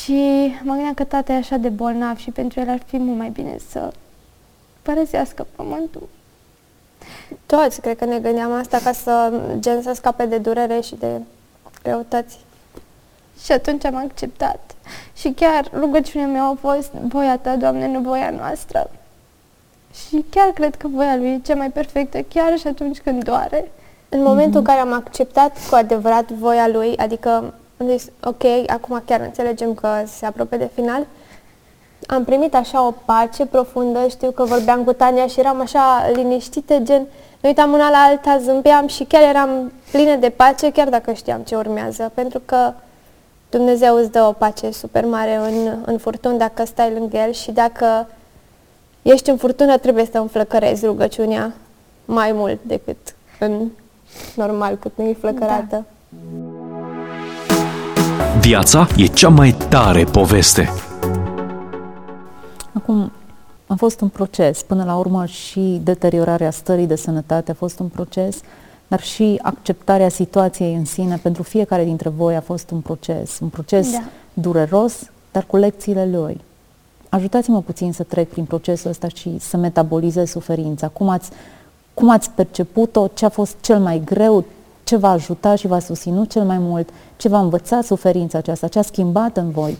Și 0.02 0.52
mă 0.62 0.72
gândeam 0.72 0.94
că 0.94 1.04
tata 1.04 1.32
e 1.32 1.36
așa 1.36 1.56
de 1.56 1.68
bolnav 1.68 2.16
și 2.16 2.30
pentru 2.30 2.60
el 2.60 2.68
ar 2.68 2.82
fi 2.86 2.98
mult 2.98 3.18
mai 3.18 3.30
bine 3.30 3.56
să 3.68 3.92
părăsească 4.82 5.46
pământul. 5.56 6.08
Toți 7.46 7.80
cred 7.80 7.98
că 7.98 8.04
ne 8.04 8.18
gândeam 8.18 8.52
asta 8.52 8.78
ca 8.84 8.92
să 8.92 9.40
gen 9.58 9.82
să 9.82 9.92
scape 9.94 10.26
de 10.26 10.38
durere 10.38 10.80
și 10.80 10.94
de 10.94 11.20
greutăți. 11.82 12.38
Și 13.44 13.52
atunci 13.52 13.84
am 13.84 13.96
acceptat. 13.96 14.74
Și 15.16 15.30
chiar 15.30 15.70
rugăciunea 15.74 16.26
mea 16.26 16.44
a 16.44 16.56
fost 16.60 16.90
voia 16.90 17.38
ta, 17.38 17.56
Doamne, 17.56 17.86
nu 17.88 18.00
voia 18.00 18.30
noastră. 18.30 18.90
Și 19.94 20.24
chiar 20.30 20.48
cred 20.48 20.74
că 20.74 20.88
voia 20.88 21.16
lui 21.16 21.28
e 21.28 21.40
cea 21.44 21.54
mai 21.54 21.70
perfectă, 21.70 22.18
chiar 22.20 22.58
și 22.58 22.66
atunci 22.66 22.98
când 22.98 23.24
doare. 23.24 23.70
În 24.08 24.22
momentul 24.22 24.58
în 24.58 24.64
care 24.64 24.78
am 24.78 24.92
acceptat 24.92 25.68
cu 25.68 25.74
adevărat 25.74 26.30
voia 26.30 26.68
lui, 26.68 26.96
adică 26.96 27.28
am 27.78 27.88
zis, 27.88 28.08
ok, 28.22 28.42
acum 28.66 29.02
chiar 29.06 29.20
înțelegem 29.20 29.74
că 29.74 29.88
se 30.06 30.26
apropie 30.26 30.58
de 30.58 30.70
final, 30.74 31.06
am 32.06 32.24
primit 32.24 32.54
așa 32.54 32.86
o 32.86 32.94
pace 33.04 33.46
profundă, 33.46 34.06
știu 34.08 34.30
că 34.30 34.44
vorbeam 34.44 34.84
cu 34.84 34.92
Tania 34.92 35.26
și 35.26 35.40
eram 35.40 35.60
așa 35.60 36.10
liniștită, 36.14 36.78
gen, 36.82 37.06
ne 37.40 37.48
uitam 37.48 37.72
una 37.72 37.90
la 37.90 37.98
alta, 37.98 38.38
zâmbeam 38.38 38.86
și 38.86 39.04
chiar 39.04 39.22
eram 39.22 39.72
plină 39.90 40.14
de 40.14 40.28
pace, 40.28 40.72
chiar 40.72 40.88
dacă 40.88 41.12
știam 41.12 41.40
ce 41.40 41.56
urmează, 41.56 42.10
pentru 42.14 42.40
că 42.44 42.72
Dumnezeu 43.50 43.96
îți 43.96 44.10
dă 44.10 44.22
o 44.22 44.32
pace 44.32 44.70
super 44.70 45.04
mare 45.04 45.34
în, 45.34 45.78
în 45.84 45.98
furtun 45.98 46.38
dacă 46.38 46.64
stai 46.64 46.92
lângă 46.92 47.16
El 47.16 47.32
și 47.32 47.50
dacă 47.52 48.06
ești 49.02 49.30
în 49.30 49.36
furtună, 49.36 49.78
trebuie 49.78 50.08
să 50.12 50.18
înflăcărezi 50.18 50.86
rugăciunea 50.86 51.52
mai 52.04 52.32
mult 52.32 52.58
decât 52.62 52.96
în 53.38 53.68
normal, 54.34 54.76
cât 54.76 54.92
nu 54.94 55.04
e 55.04 55.16
flăcărată. 55.20 55.84
Viața 58.40 58.86
e 58.96 59.06
cea 59.06 59.28
mai 59.28 59.56
tare 59.68 60.04
poveste. 60.04 60.85
Acum, 62.76 63.12
a 63.66 63.74
fost 63.74 64.00
un 64.00 64.08
proces, 64.08 64.62
până 64.62 64.84
la 64.84 64.96
urmă 64.96 65.26
și 65.26 65.80
deteriorarea 65.82 66.50
stării 66.50 66.86
de 66.86 66.96
sănătate 66.96 67.50
a 67.50 67.54
fost 67.54 67.78
un 67.78 67.88
proces, 67.88 68.40
dar 68.88 69.00
și 69.00 69.38
acceptarea 69.42 70.08
situației 70.08 70.74
în 70.74 70.84
sine 70.84 71.16
pentru 71.22 71.42
fiecare 71.42 71.84
dintre 71.84 72.08
voi 72.08 72.36
a 72.36 72.40
fost 72.40 72.70
un 72.70 72.80
proces, 72.80 73.38
un 73.38 73.48
proces 73.48 73.90
Da. 73.92 74.02
dureros, 74.32 75.10
dar 75.32 75.44
cu 75.44 75.56
lecțiile 75.56 76.08
lui. 76.12 76.40
Ajutați-mă 77.08 77.62
puțin 77.62 77.92
să 77.92 78.02
trec 78.02 78.28
prin 78.28 78.44
procesul 78.44 78.90
ăsta 78.90 79.08
și 79.08 79.36
să 79.40 79.56
metabolizez 79.56 80.30
suferința. 80.30 80.88
Cum 80.88 81.08
ați, 81.08 81.30
cum 81.94 82.10
ați 82.10 82.30
perceput-o? 82.30 83.08
Ce 83.14 83.24
a 83.24 83.28
fost 83.28 83.56
cel 83.60 83.78
mai 83.78 84.02
greu? 84.04 84.44
Ce 84.84 84.96
v-a 84.96 85.10
ajutat 85.10 85.58
și 85.58 85.66
v-a 85.66 85.78
susținut 85.78 86.30
cel 86.30 86.44
mai 86.44 86.58
mult? 86.58 86.88
Ce 87.16 87.28
v-a 87.28 87.40
învățat 87.40 87.84
suferința 87.84 88.38
aceasta? 88.38 88.68
Ce 88.68 88.78
a 88.78 88.82
schimbat 88.82 89.36
în 89.36 89.50
voi? 89.50 89.78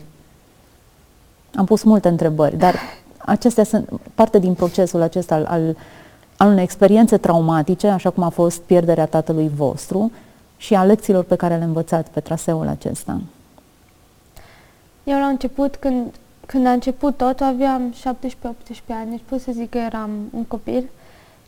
Am 1.57 1.65
pus 1.65 1.83
multe 1.83 2.07
întrebări, 2.07 2.57
dar 2.57 2.75
acestea 3.17 3.63
sunt 3.63 3.89
parte 4.13 4.39
din 4.39 4.53
procesul 4.53 5.01
acesta 5.01 5.35
al, 5.35 5.45
al, 5.45 5.77
al 6.37 6.49
unei 6.49 6.63
experiențe 6.63 7.17
traumatice, 7.17 7.87
așa 7.87 8.09
cum 8.09 8.23
a 8.23 8.29
fost 8.29 8.61
pierderea 8.61 9.05
tatălui 9.05 9.51
vostru 9.55 10.11
și 10.57 10.73
a 10.73 10.83
lecțiilor 10.83 11.23
pe 11.23 11.35
care 11.35 11.57
le 11.57 11.63
învățați 11.63 12.11
pe 12.11 12.19
traseul 12.19 12.67
acesta. 12.67 13.21
Eu 15.03 15.19
la 15.19 15.25
început, 15.25 15.75
când, 15.75 16.13
când 16.45 16.65
a 16.65 16.71
început 16.71 17.17
tot, 17.17 17.41
aveam 17.41 17.93
17-18 17.93 18.01
ani, 18.87 19.09
deci 19.09 19.23
pot 19.29 19.41
să 19.41 19.51
zic 19.51 19.69
că 19.69 19.77
eram 19.77 20.09
un 20.31 20.43
copil. 20.43 20.89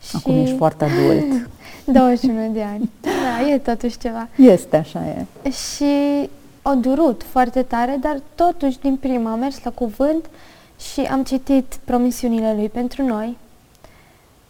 Și... 0.02 0.16
Acum 0.16 0.34
ești 0.34 0.56
foarte 0.56 0.84
adult. 0.84 1.48
21 1.98 2.52
de 2.52 2.62
ani. 2.62 2.90
Da, 3.00 3.48
e 3.48 3.58
totuși 3.58 3.98
ceva. 3.98 4.28
Este, 4.36 4.76
așa 4.76 5.06
e. 5.06 5.50
Și 5.50 6.28
o 6.62 6.74
durut 6.74 7.22
foarte 7.22 7.62
tare, 7.62 7.96
dar 8.00 8.20
totuși 8.34 8.78
din 8.78 8.96
prima 8.96 9.30
am 9.30 9.38
mers 9.38 9.64
la 9.64 9.70
cuvânt 9.70 10.30
și 10.92 11.00
am 11.00 11.24
citit 11.24 11.78
promisiunile 11.84 12.54
lui 12.54 12.68
pentru 12.68 13.02
noi 13.02 13.36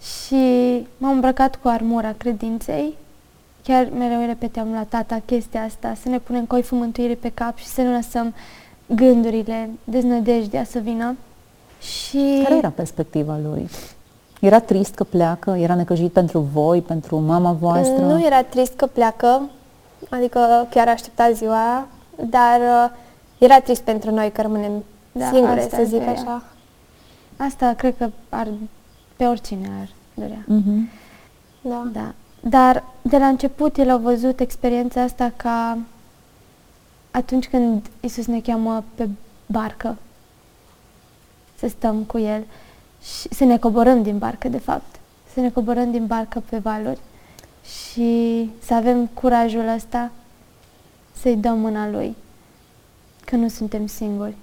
și 0.00 0.36
m-am 0.96 1.12
îmbrăcat 1.12 1.56
cu 1.56 1.68
armura 1.68 2.12
credinței. 2.16 2.94
Chiar 3.62 3.88
mereu 3.98 4.26
repeteam 4.26 4.72
la 4.72 4.82
tata 4.82 5.22
chestia 5.24 5.62
asta, 5.62 5.94
să 6.02 6.08
ne 6.08 6.18
punem 6.18 6.44
coiful 6.44 6.78
mântuirii 6.78 7.16
pe 7.16 7.30
cap 7.34 7.56
și 7.56 7.66
să 7.66 7.80
nu 7.82 7.92
lăsăm 7.92 8.34
gândurile, 8.86 9.70
deznădejdea 9.84 10.64
să 10.64 10.78
vină. 10.78 11.16
Și... 11.80 12.40
Care 12.42 12.56
era 12.56 12.68
perspectiva 12.68 13.38
lui? 13.42 13.68
Era 14.40 14.60
trist 14.60 14.94
că 14.94 15.04
pleacă? 15.04 15.50
Era 15.50 15.74
necăjit 15.74 16.12
pentru 16.12 16.38
voi, 16.38 16.80
pentru 16.80 17.18
mama 17.18 17.52
voastră? 17.52 18.04
Nu 18.04 18.24
era 18.24 18.42
trist 18.42 18.72
că 18.72 18.86
pleacă, 18.86 19.50
adică 20.08 20.66
chiar 20.70 20.88
aștepta 20.88 21.30
ziua, 21.30 21.86
dar 22.28 22.60
uh, 22.60 22.96
era 23.38 23.60
trist 23.60 23.82
pentru 23.82 24.10
noi 24.10 24.32
că 24.32 24.42
rămânem 24.42 24.84
da, 25.12 25.30
singure, 25.32 25.68
să 25.70 25.82
zic 25.84 26.00
era. 26.00 26.10
așa. 26.10 26.42
Asta 27.36 27.72
cred 27.72 27.96
că 27.96 28.10
ar, 28.28 28.48
pe 29.16 29.24
oricine 29.24 29.68
ar 29.80 29.88
durea. 30.14 30.44
Mm-hmm. 30.44 30.98
Da. 31.60 31.88
da. 31.92 32.14
Dar 32.40 32.84
de 33.02 33.18
la 33.18 33.26
început 33.26 33.76
el 33.76 33.90
a 33.90 33.96
văzut 33.96 34.40
experiența 34.40 35.02
asta 35.02 35.32
ca 35.36 35.78
atunci 37.10 37.48
când 37.48 37.86
Isus 38.00 38.26
ne 38.26 38.40
cheamă 38.40 38.84
pe 38.94 39.08
barcă 39.46 39.96
să 41.58 41.68
stăm 41.68 42.02
cu 42.02 42.18
el 42.18 42.44
și 43.02 43.34
să 43.34 43.44
ne 43.44 43.58
coborâm 43.58 44.02
din 44.02 44.18
barcă, 44.18 44.48
de 44.48 44.58
fapt. 44.58 44.96
Să 45.32 45.40
ne 45.40 45.50
coborâm 45.50 45.90
din 45.90 46.06
barcă 46.06 46.42
pe 46.48 46.58
valuri 46.58 46.98
și 47.64 48.50
să 48.62 48.74
avem 48.74 49.06
curajul 49.06 49.68
ăsta 49.68 50.10
să-i 51.20 51.36
dăm 51.36 51.58
mâna 51.58 51.88
lui, 51.88 52.16
că 53.24 53.36
nu 53.36 53.48
suntem 53.48 53.86
singuri. 53.86 54.34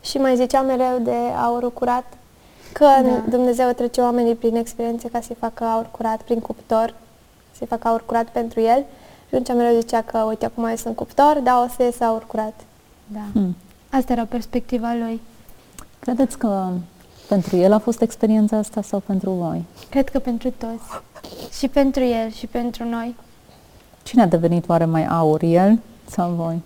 Și 0.00 0.18
mai 0.18 0.36
ziceam 0.36 0.66
mereu 0.66 0.98
de 0.98 1.16
aurul 1.44 1.72
curat, 1.72 2.04
că 2.72 2.84
da. 2.84 3.22
Dumnezeu 3.28 3.70
trece 3.70 4.00
oamenii 4.00 4.34
prin 4.34 4.56
experiențe 4.56 5.08
ca 5.08 5.20
să-i 5.20 5.36
facă 5.38 5.64
aur 5.64 5.88
curat 5.90 6.22
prin 6.22 6.40
cuptor, 6.40 6.94
să-i 7.56 7.66
facă 7.66 7.88
aur 7.88 8.06
curat 8.06 8.28
pentru 8.28 8.60
el. 8.60 8.84
Și 9.28 9.34
atunci 9.34 9.56
mereu 9.56 9.80
zicea 9.80 10.02
că, 10.02 10.18
uite, 10.18 10.44
acum 10.44 10.64
eu 10.64 10.76
sunt 10.76 10.96
cuptor, 10.96 11.40
dar 11.42 11.64
o 11.64 11.68
să 11.76 11.82
ies 11.82 12.00
aur 12.00 12.26
curat. 12.26 12.54
Da. 13.06 13.24
Hmm. 13.32 13.56
Asta 13.90 14.12
era 14.12 14.24
perspectiva 14.24 14.94
lui. 14.94 15.20
Credeți 15.98 16.38
că 16.38 16.68
pentru 17.28 17.56
el 17.56 17.72
a 17.72 17.78
fost 17.78 18.00
experiența 18.00 18.56
asta 18.56 18.82
sau 18.82 19.00
pentru 19.00 19.30
voi? 19.30 19.64
Cred 19.90 20.08
că 20.08 20.18
pentru 20.18 20.50
toți. 20.50 21.02
Și 21.58 21.68
pentru 21.68 22.02
el 22.02 22.30
și 22.30 22.46
pentru 22.46 22.84
noi. 22.84 23.16
Cine 24.02 24.22
a 24.22 24.26
devenit 24.26 24.68
oare 24.68 24.84
mai 24.84 25.06
aur, 25.06 25.42
el 25.42 25.78
sau 26.10 26.30
voi? 26.30 26.62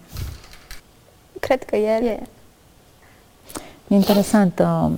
Cred 1.40 1.64
că 1.64 1.76
el. 1.76 2.04
El. 2.04 2.28
E 3.88 3.94
interesant, 3.94 4.58
uh, 4.58 4.90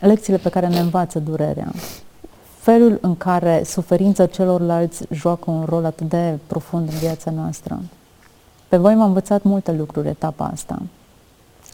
lecțiile 0.00 0.38
pe 0.38 0.48
care 0.48 0.68
ne 0.68 0.78
învață 0.78 1.18
durerea, 1.18 1.72
felul 2.58 2.98
în 3.00 3.16
care 3.16 3.62
suferința 3.64 4.26
celorlalți 4.26 5.04
joacă 5.10 5.50
un 5.50 5.64
rol 5.64 5.84
atât 5.84 6.08
de 6.08 6.38
profund 6.46 6.88
în 6.88 6.98
viața 6.98 7.30
noastră. 7.30 7.80
Pe 8.68 8.76
voi 8.76 8.94
m-a 8.94 9.04
învățat 9.04 9.42
multe 9.42 9.72
lucruri 9.72 10.08
etapa 10.08 10.44
asta. 10.44 10.82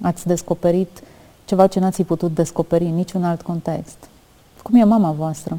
Ați 0.02 0.26
descoperit 0.26 1.02
ceva 1.44 1.66
ce 1.66 1.80
n-ați 1.80 2.02
putut 2.02 2.34
descoperi 2.34 2.84
în 2.84 2.94
niciun 2.94 3.24
alt 3.24 3.42
context. 3.42 3.96
Cum 4.62 4.80
e 4.80 4.84
mama 4.84 5.10
voastră? 5.10 5.58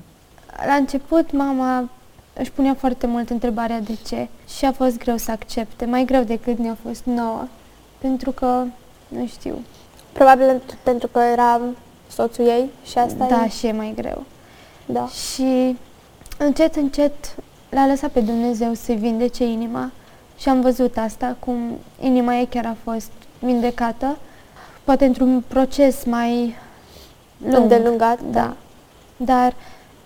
La 0.65 0.73
început, 0.73 1.31
mama 1.31 1.89
își 2.37 2.51
punea 2.51 2.73
foarte 2.73 3.07
mult 3.07 3.29
întrebarea 3.29 3.79
de 3.79 3.97
ce 4.07 4.27
și 4.57 4.65
a 4.65 4.71
fost 4.71 4.97
greu 4.97 5.17
să 5.17 5.31
accepte, 5.31 5.85
mai 5.85 6.05
greu 6.05 6.23
decât 6.23 6.57
ne-a 6.57 6.77
fost 6.83 7.03
nouă, 7.03 7.47
pentru 7.97 8.31
că, 8.31 8.63
nu 9.07 9.27
știu. 9.27 9.55
Probabil 10.11 10.61
pentru 10.83 11.07
că 11.07 11.19
era 11.19 11.61
soțul 12.07 12.45
ei 12.45 12.69
și 12.85 12.97
asta 12.97 13.25
Da, 13.25 13.43
e... 13.43 13.49
și 13.49 13.67
e 13.67 13.71
mai 13.71 13.93
greu. 13.95 14.23
Da. 14.85 15.07
Și 15.07 15.77
încet, 16.37 16.75
încet 16.75 17.35
l-a 17.69 17.87
lăsat 17.87 18.11
pe 18.11 18.19
Dumnezeu 18.19 18.73
să 18.73 18.93
vindece 18.93 19.43
inima 19.45 19.91
și 20.37 20.49
am 20.49 20.61
văzut 20.61 20.97
asta, 20.97 21.35
cum 21.39 21.77
inima 22.01 22.35
ei 22.35 22.47
chiar 22.47 22.65
a 22.65 22.75
fost 22.83 23.11
vindecată, 23.39 24.17
poate 24.83 25.05
într-un 25.05 25.43
proces 25.47 26.03
mai 26.03 26.55
lung. 27.37 27.55
Îndelungat, 27.55 28.21
da. 28.21 28.39
da. 28.39 28.55
Dar 29.17 29.53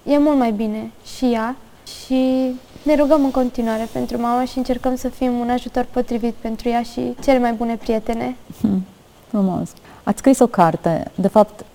e 0.03 0.17
mult 0.17 0.37
mai 0.37 0.51
bine 0.51 0.91
și 1.17 1.25
ea 1.33 1.55
și 2.05 2.51
ne 2.83 2.95
rugăm 2.95 3.23
în 3.23 3.31
continuare 3.31 3.87
pentru 3.91 4.21
mama 4.21 4.45
și 4.45 4.57
încercăm 4.57 4.95
să 4.95 5.09
fim 5.09 5.39
un 5.39 5.49
ajutor 5.49 5.85
potrivit 5.91 6.33
pentru 6.33 6.69
ea 6.69 6.81
și 6.81 7.15
cele 7.23 7.39
mai 7.39 7.53
bune 7.53 7.75
prietene. 7.75 8.35
Hmm, 8.61 8.85
frumos. 9.27 9.69
Ați 10.03 10.17
scris 10.17 10.39
o 10.39 10.47
carte, 10.47 11.11
de 11.15 11.27
fapt, 11.27 11.65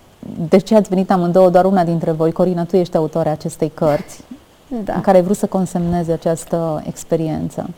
de 0.49 0.57
ce 0.57 0.75
ați 0.75 0.89
venit 0.89 1.11
amândouă, 1.11 1.49
doar 1.49 1.65
una 1.65 1.83
dintre 1.83 2.11
voi, 2.11 2.31
Corina, 2.31 2.63
tu 2.63 2.77
ești 2.77 2.97
autoarea 2.97 3.31
acestei 3.31 3.71
cărți, 3.73 4.23
da. 4.67 4.93
în 4.93 5.01
care 5.01 5.17
ai 5.17 5.23
vrut 5.23 5.37
să 5.37 5.45
consemneze 5.45 6.11
această 6.11 6.83
experiență. 6.87 7.69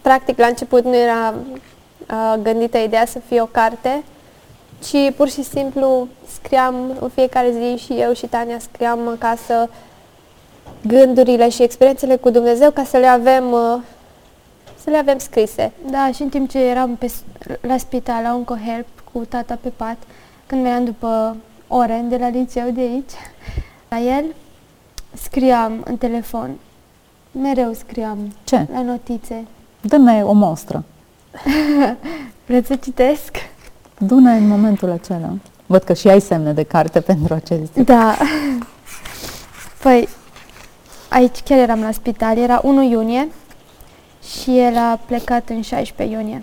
Practic, 0.00 0.38
la 0.38 0.46
început 0.46 0.84
nu 0.84 0.96
era 0.96 1.34
uh, 1.34 2.42
gândită 2.42 2.78
ideea 2.78 3.06
să 3.06 3.18
fie 3.18 3.40
o 3.40 3.46
carte, 3.46 4.02
ci 4.84 5.12
pur 5.16 5.28
și 5.28 5.42
simplu 5.42 6.08
scriam 6.32 6.74
în 7.00 7.08
fiecare 7.08 7.50
zi 7.50 7.84
și 7.84 7.92
eu 7.92 8.12
și 8.12 8.26
Tania 8.26 8.58
scriam 8.58 9.08
acasă 9.08 9.68
gândurile 10.86 11.48
și 11.48 11.62
experiențele 11.62 12.16
cu 12.16 12.30
Dumnezeu 12.30 12.70
ca 12.70 12.84
să 12.84 12.96
le 12.96 13.06
avem 13.06 13.52
uh, 13.52 13.80
să 14.82 14.90
le 14.90 14.96
avem 14.96 15.18
scrise. 15.18 15.72
Da, 15.90 16.10
și 16.14 16.22
în 16.22 16.28
timp 16.28 16.50
ce 16.50 16.58
eram 16.58 16.96
pe, 16.96 17.12
la 17.60 17.76
spital, 17.76 18.22
la 18.22 18.34
OncoHelp, 18.34 18.86
cu 19.12 19.24
tata 19.28 19.58
pe 19.60 19.68
pat, 19.68 19.96
când 20.46 20.62
veneam 20.62 20.84
după 20.84 21.36
ore 21.68 22.04
de 22.08 22.16
la 22.16 22.28
liceu 22.28 22.70
de 22.70 22.80
aici, 22.80 23.10
la 23.90 23.98
el, 23.98 24.24
scriam 25.14 25.82
în 25.84 25.96
telefon. 25.96 26.50
Mereu 27.32 27.72
scriam 27.72 28.18
Ce? 28.44 28.66
la 28.72 28.82
notițe. 28.82 29.46
Dă-ne 29.80 30.22
o 30.22 30.32
mostră. 30.32 30.84
Vreți 32.46 32.66
să 32.66 32.76
citesc? 32.76 33.36
Duna 33.98 34.32
în 34.32 34.48
momentul 34.48 34.90
acela. 34.90 35.30
Văd 35.66 35.82
că 35.82 35.92
și 35.92 36.08
ai 36.08 36.20
semne 36.20 36.52
de 36.52 36.62
carte 36.62 37.00
pentru 37.10 37.34
acestea. 37.34 37.82
Da. 37.82 38.16
Păi, 39.82 40.08
aici 41.08 41.40
chiar 41.44 41.58
eram 41.58 41.80
la 41.80 41.90
spital, 41.90 42.36
era 42.38 42.60
1 42.62 42.82
iunie 42.82 43.28
și 44.40 44.58
el 44.58 44.76
a 44.76 45.00
plecat 45.06 45.48
în 45.48 45.62
16 45.62 46.16
iunie. 46.16 46.42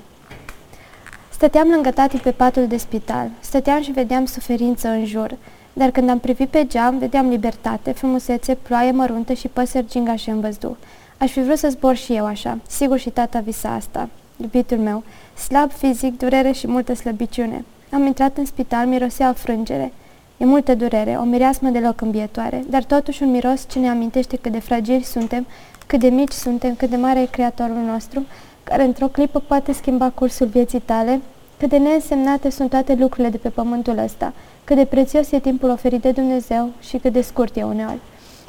Stăteam 1.30 1.68
lângă 1.68 1.92
tati 1.92 2.18
pe 2.18 2.32
patul 2.32 2.68
de 2.68 2.78
spital. 2.78 3.30
Stăteam 3.40 3.82
și 3.82 3.92
vedeam 3.92 4.26
suferință 4.26 4.88
în 4.88 5.06
jur. 5.06 5.36
Dar 5.74 5.92
când 5.92 6.10
am 6.10 6.20
privit 6.20 6.50
pe 6.50 6.66
geam, 6.68 6.98
vedeam 6.98 7.30
libertate, 7.30 7.92
frumusețe, 7.92 8.56
ploaie 8.56 8.92
măruntă 8.92 9.34
și 9.34 9.48
păsări 9.48 9.88
gingașe 9.88 10.32
în 10.32 10.40
văzduh. 10.40 10.76
Aș 11.18 11.32
fi 11.32 11.42
vrut 11.42 11.58
să 11.58 11.70
zbor 11.70 11.96
și 11.96 12.14
eu 12.14 12.26
așa. 12.26 12.58
Sigur 12.68 12.98
și 12.98 13.10
tata 13.10 13.40
visa 13.40 13.70
asta. 13.74 14.10
Iubitul 14.38 14.78
meu, 14.78 15.04
slab 15.48 15.72
fizic, 15.72 16.18
durere 16.18 16.52
și 16.52 16.68
multă 16.68 16.94
slăbiciune. 16.94 17.66
Am 17.92 18.06
intrat 18.06 18.38
în 18.38 18.46
spital, 18.46 18.86
mirosea 18.86 19.34
frângere. 19.34 19.94
E 20.38 20.46
multă 20.46 20.76
durere, 20.76 21.18
o 21.20 21.24
mireasmă 21.24 21.70
deloc 21.70 22.02
îmbietoare, 22.02 22.64
dar 22.70 22.84
totuși 22.84 23.24
un 23.24 23.32
miros 23.32 23.66
ce 23.70 23.80
ne 23.80 23.90
amintește 23.90 24.38
cât 24.38 24.52
de 24.52 24.60
fragili 24.60 25.04
suntem, 25.04 25.46
cât 25.88 26.00
de 26.00 26.08
mici 26.08 26.32
suntem, 26.32 26.76
cât 26.76 26.90
de 26.90 26.96
mare 26.96 27.22
e 27.22 27.26
Creatorul 27.26 27.84
nostru, 27.92 28.26
care 28.64 28.84
într-o 28.84 29.08
clipă 29.08 29.40
poate 29.40 29.72
schimba 29.72 30.10
cursul 30.10 30.48
vieții 30.48 30.80
tale, 30.80 31.22
cât 31.58 31.70
de 31.70 31.78
neînsemnate 31.78 32.50
sunt 32.50 32.70
toate 32.70 32.96
lucrurile 32.96 33.30
de 33.30 33.38
pe 33.38 33.50
pământul 33.50 33.98
ăsta, 33.98 34.34
cât 34.64 34.76
de 34.76 34.86
prețios 34.86 35.32
e 35.32 35.40
timpul 35.40 35.70
oferit 35.70 36.02
de 36.02 36.12
Dumnezeu 36.12 36.70
și 36.80 36.98
cât 36.98 37.14
de 37.14 37.22
scurt 37.22 37.56
e 37.56 37.64
uneori. 37.64 38.00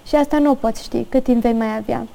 Și 0.06 0.14
asta 0.14 0.38
nu 0.38 0.50
o 0.50 0.54
poți 0.54 0.82
ști, 0.82 1.06
cât 1.08 1.22
timp 1.22 1.42
vei 1.42 1.52
mai 1.52 1.76
avea. 1.76 2.06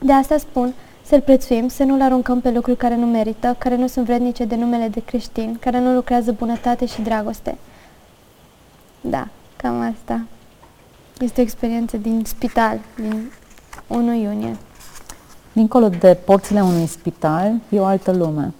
De 0.00 0.12
asta 0.12 0.38
spun, 0.38 0.74
să-l 1.02 1.20
prețuim, 1.20 1.68
să 1.68 1.84
nu-l 1.84 2.00
aruncăm 2.00 2.40
pe 2.40 2.50
lucruri 2.50 2.76
care 2.76 2.96
nu 2.96 3.06
merită, 3.06 3.56
care 3.58 3.76
nu 3.76 3.86
sunt 3.86 4.04
vrednice 4.04 4.44
de 4.44 4.56
numele 4.56 4.88
de 4.88 5.02
creștin, 5.04 5.56
care 5.60 5.80
nu 5.80 5.94
lucrează 5.94 6.32
bunătate 6.32 6.86
și 6.86 7.02
dragoste. 7.02 7.56
Da, 9.00 9.28
cam 9.56 9.80
asta. 9.80 10.20
Este 11.18 11.40
o 11.40 11.42
experiență 11.42 11.96
din 11.96 12.22
spital, 12.24 12.78
din 12.96 13.30
1 13.86 14.14
iunie. 14.14 14.56
Dincolo 15.52 15.88
de 15.88 16.18
porțile 16.24 16.60
unui 16.60 16.86
spital, 16.86 17.52
e 17.68 17.80
o 17.80 17.84
altă 17.84 18.12
lume. 18.12 18.54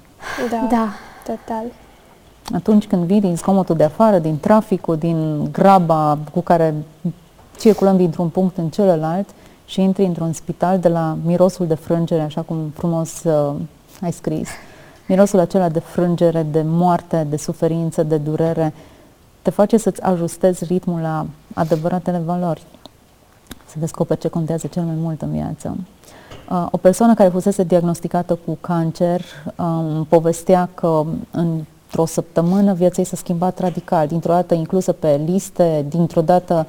Da, 0.50 0.66
Da, 0.70 0.88
total. 1.25 1.64
Atunci 2.54 2.87
când 2.87 3.04
vii 3.04 3.20
din 3.20 3.37
zgomotul 3.37 3.76
de 3.76 3.85
afară, 3.85 4.18
din 4.18 4.38
traficul, 4.38 4.97
din 4.97 5.49
graba 5.52 6.18
cu 6.32 6.40
care 6.40 6.75
circulăm 7.59 7.97
dintr-un 7.97 8.28
punct 8.28 8.56
în 8.56 8.68
celălalt 8.68 9.28
și 9.66 9.80
intri 9.80 10.04
într-un 10.04 10.32
spital 10.32 10.78
de 10.78 10.88
la 10.88 11.16
mirosul 11.25 11.66
de 11.66 11.75
frângere, 11.75 12.20
așa 12.23 12.40
cum 12.40 12.73
frumos 12.75 13.23
uh, 13.23 13.54
ai 14.00 14.12
scris, 14.12 14.49
mirosul 15.06 15.38
acela 15.38 15.68
de 15.68 15.78
frângere, 15.78 16.42
de 16.42 16.62
moarte, 16.66 17.26
de 17.30 17.37
suferință, 17.37 18.02
de 18.02 18.16
durere, 18.16 18.73
te 19.42 19.50
face 19.50 19.76
să-ți 19.76 20.02
ajustezi 20.02 20.64
ritmul 20.64 21.00
la 21.00 21.26
adevăratele 21.54 22.23
valori. 22.25 22.62
Să 23.66 23.78
descoperi 23.78 24.20
ce 24.20 24.28
contează 24.28 24.66
cel 24.66 24.82
mai 24.82 24.94
mult 24.97 25.23
în 25.23 25.30
viață. 25.30 25.76
Uh, 26.50 26.66
o 26.70 26.76
persoană 26.76 27.14
care 27.14 27.28
fusese 27.28 27.62
diagnosticată 27.62 28.38
cu 28.44 28.59
cancer 28.61 29.20
um, 29.56 30.04
povestea 30.04 30.68
că 30.75 31.04
într-o 31.30 32.04
săptămână 32.04 32.73
viața 32.73 33.00
ei 33.00 33.06
s-a 33.06 33.16
schimbat 33.16 33.59
radical, 33.59 34.06
dintr-o 34.06 34.32
dată 34.32 34.54
inclusă 34.54 34.92
pe 34.92 35.20
liste, 35.25 35.85
dintr-o 35.88 36.20
dată 36.20 36.66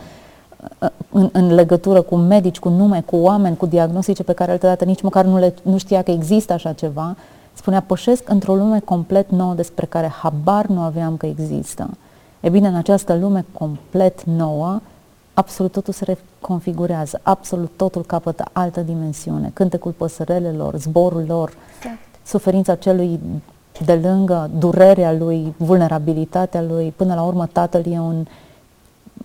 uh, 0.79 0.89
în, 1.11 1.29
în 1.31 1.53
legătură 1.53 2.01
cu 2.01 2.15
medici, 2.15 2.59
cu 2.59 2.69
nume, 2.69 3.01
cu 3.01 3.15
oameni, 3.15 3.57
cu 3.57 3.65
diagnostice 3.65 4.23
pe 4.23 4.33
care 4.33 4.51
altădată 4.51 4.85
nici 4.85 5.01
măcar 5.01 5.25
nu, 5.25 5.37
le, 5.37 5.53
nu 5.61 5.77
știa 5.77 6.01
că 6.01 6.11
există 6.11 6.53
așa 6.53 6.73
ceva, 6.73 7.15
spunea, 7.53 7.81
pășesc 7.81 8.29
într-o 8.29 8.55
lume 8.55 8.79
complet 8.79 9.29
nouă 9.29 9.53
despre 9.53 9.85
care 9.85 10.07
habar 10.07 10.65
nu 10.65 10.81
aveam 10.81 11.17
că 11.17 11.25
există. 11.25 11.89
E 12.41 12.49
bine, 12.49 12.67
în 12.67 12.75
această 12.75 13.15
lume 13.15 13.45
complet 13.51 14.23
nouă, 14.23 14.81
absolut 15.33 15.71
totul 15.71 15.93
se 15.93 16.05
reconfigurează, 16.05 17.19
absolut 17.23 17.71
totul 17.75 18.03
capătă 18.03 18.45
altă 18.51 18.81
dimensiune. 18.81 19.51
Cântecul 19.53 19.91
păsărelelor, 19.91 20.75
zborul 20.75 21.23
lor, 21.27 21.53
exact. 21.77 21.97
suferința 22.25 22.75
celui 22.75 23.19
de 23.85 23.93
lângă, 23.93 24.49
durerea 24.57 25.13
lui, 25.13 25.53
vulnerabilitatea 25.57 26.61
lui, 26.61 26.93
până 26.95 27.13
la 27.13 27.21
urmă 27.21 27.45
tatăl 27.51 27.83
e 27.91 27.99
un, 27.99 28.25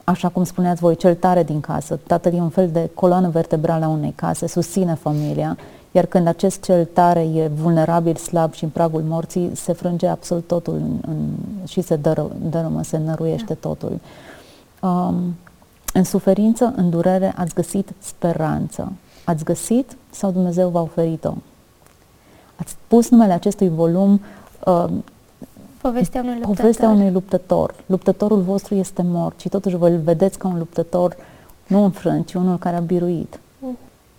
așa 0.05 0.29
cum 0.29 0.45
spuneați 0.45 0.81
voi, 0.81 0.97
cel 0.97 1.15
tare 1.15 1.43
din 1.43 1.61
casă. 1.61 2.01
Tatăl 2.07 2.35
e 2.35 2.41
un 2.41 2.49
fel 2.49 2.69
de 2.71 2.91
coloană 2.95 3.29
vertebrală 3.29 3.85
a 3.85 3.89
unei 3.89 4.13
case, 4.17 4.49
susține 4.49 4.95
familia, 4.95 5.57
iar 5.97 6.07
când 6.07 6.27
acest 6.27 6.63
cel 6.63 6.85
tare 6.85 7.21
e 7.21 7.49
vulnerabil, 7.49 8.17
slab 8.17 8.53
și 8.53 8.65
în 8.65 8.71
pragul 8.71 9.03
morții, 9.03 9.51
se 9.55 9.73
frânge 9.73 10.07
absolut 10.07 10.47
totul 10.47 10.75
în, 10.75 10.99
în, 11.07 11.29
și 11.67 11.81
se 11.81 11.97
dără, 11.97 12.31
dărâmă, 12.51 12.83
se 12.83 12.99
năruiește 12.99 13.59
da. 13.61 13.69
totul. 13.69 13.99
Um, 14.81 15.37
în 15.93 16.05
suferință, 16.05 16.73
în 16.77 16.91
durere, 16.91 17.33
ați 17.37 17.55
găsit 17.55 17.93
speranță. 17.99 18.93
Ați 19.25 19.45
găsit 19.45 19.97
sau 20.11 20.31
Dumnezeu 20.31 20.69
v-a 20.69 20.81
oferit-o? 20.81 21.35
Ați 22.57 22.77
pus 22.89 23.09
numele 23.09 23.33
acestui 23.33 23.69
volum 23.69 24.21
uh, 24.65 24.85
Povestea 25.81 26.21
unui 26.21 26.35
luptător. 26.35 26.57
Povestea 26.57 26.89
unui 26.89 27.11
luptător. 27.11 27.75
Luptătorul 27.87 28.41
vostru 28.41 28.75
este 28.75 29.03
mort 29.05 29.41
și 29.41 29.49
totuși 29.49 29.77
vă 29.77 29.89
vedeți 29.89 30.39
ca 30.39 30.49
un 30.49 30.59
luptător 30.59 31.17
nu 31.67 31.85
înfrânt, 31.85 32.27
ci 32.27 32.35
unul 32.35 32.59
care 32.59 32.77
a 32.77 32.81
biruit. 32.81 33.41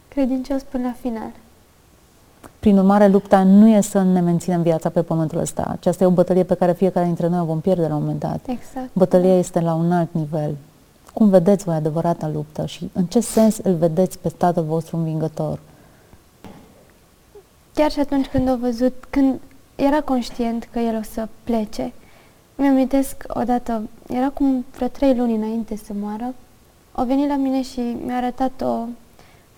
Credincios 0.08 0.62
până 0.62 0.84
la 0.84 0.96
final. 1.00 1.32
Prin 2.60 2.78
urmare, 2.78 3.08
lupta 3.08 3.44
nu 3.44 3.70
e 3.70 3.82
să 3.82 4.02
ne 4.02 4.20
menținem 4.20 4.62
viața 4.62 4.90
pe 4.90 5.02
pământul 5.02 5.40
ăsta. 5.40 5.68
Aceasta 5.72 6.04
e 6.04 6.08
o 6.08 6.12
bătălie 6.12 6.44
pe 6.44 6.54
care 6.54 6.72
fiecare 6.72 7.06
dintre 7.06 7.28
noi 7.28 7.40
o 7.40 7.46
vom 7.46 7.60
pierde 7.60 7.88
la 7.88 7.96
un 7.96 8.02
moment 8.02 8.20
dat. 8.20 8.40
Exact. 8.48 8.90
Bătălia 8.94 9.38
este 9.38 9.60
la 9.60 9.74
un 9.74 9.92
alt 9.92 10.10
nivel. 10.12 10.56
Cum 11.14 11.30
vedeți 11.30 11.64
voi 11.64 11.76
adevărata 11.76 12.30
luptă 12.34 12.66
și 12.66 12.90
în 12.94 13.06
ce 13.06 13.20
sens 13.20 13.58
îl 13.58 13.74
vedeți 13.74 14.20
pe 14.20 14.30
tatăl 14.38 14.64
vostru 14.64 14.98
învingător? 14.98 15.60
Chiar 17.74 17.92
și 17.92 18.00
atunci 18.00 18.26
când 18.26 18.50
a 18.50 18.56
văzut, 18.56 19.06
când 19.10 19.40
era 19.76 20.02
conștient 20.02 20.68
că 20.72 20.80
el 20.80 20.98
o 20.98 21.04
să 21.12 21.28
plece, 21.44 21.94
mi-am 22.56 22.72
amintesc 22.72 23.24
odată, 23.28 23.82
era 24.08 24.30
cum 24.30 24.66
vreo 24.76 24.88
trei 24.88 25.16
luni 25.16 25.36
înainte 25.36 25.76
să 25.76 25.94
moară, 26.00 26.34
a 26.92 27.04
venit 27.04 27.28
la 27.28 27.36
mine 27.36 27.62
și 27.62 27.98
mi-a 28.06 28.16
arătat 28.16 28.62
o 28.62 28.86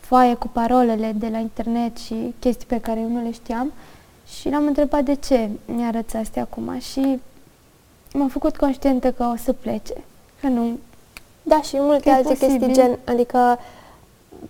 foaie 0.10 0.34
cu 0.34 0.48
parolele 0.48 1.14
de 1.16 1.28
la 1.32 1.38
internet 1.38 1.98
și 1.98 2.34
chestii 2.40 2.68
pe 2.68 2.80
care 2.80 3.00
eu 3.00 3.08
nu 3.08 3.22
le 3.24 3.32
știam 3.32 3.72
și 4.40 4.50
l-am 4.50 4.66
întrebat 4.66 5.04
de 5.04 5.14
ce 5.14 5.50
mi 5.66 5.86
arăți 5.86 6.16
astea 6.16 6.42
acum 6.42 6.80
și 6.80 7.20
m-am 8.14 8.28
făcut 8.28 8.58
conștientă 8.58 9.12
că 9.12 9.32
o 9.34 9.36
să 9.36 9.54
plece, 9.54 9.94
că 10.42 10.48
nu... 10.48 10.78
Da, 11.44 11.62
și 11.62 11.76
multe 11.80 12.10
alte 12.10 12.28
posibil. 12.28 12.58
chestii 12.58 12.74
gen, 12.74 13.00
adică 13.06 13.60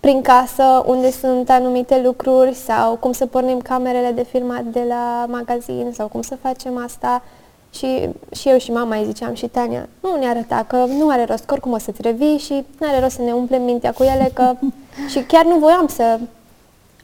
prin 0.00 0.22
casă 0.22 0.82
unde 0.86 1.10
sunt 1.10 1.50
anumite 1.50 2.02
lucruri 2.02 2.54
sau 2.54 2.96
cum 2.96 3.12
să 3.12 3.26
pornim 3.26 3.60
camerele 3.60 4.12
de 4.12 4.22
filmat 4.22 4.64
de 4.64 4.84
la 4.88 5.26
magazin 5.28 5.90
sau 5.92 6.08
cum 6.08 6.22
să 6.22 6.36
facem 6.36 6.82
asta. 6.84 7.22
Și, 7.70 8.08
și 8.34 8.48
eu 8.48 8.58
și 8.58 8.72
mama 8.72 8.96
îi 8.96 9.04
ziceam 9.04 9.34
și 9.34 9.46
Tania, 9.46 9.88
nu 10.00 10.16
ne 10.18 10.26
arăta 10.26 10.64
că 10.68 10.76
nu 10.76 11.08
are 11.08 11.24
rost, 11.24 11.44
că 11.44 11.52
oricum 11.52 11.72
o 11.72 11.78
să-ți 11.78 12.02
revii 12.02 12.38
și 12.38 12.52
nu 12.52 12.88
are 12.88 13.00
rost 13.00 13.14
să 13.14 13.22
ne 13.22 13.32
umplem 13.32 13.62
mintea 13.62 13.92
cu 13.92 14.02
ele, 14.02 14.30
că 14.34 14.54
și 15.10 15.20
chiar 15.22 15.44
nu 15.44 15.58
voiam 15.58 15.86
să 15.86 16.20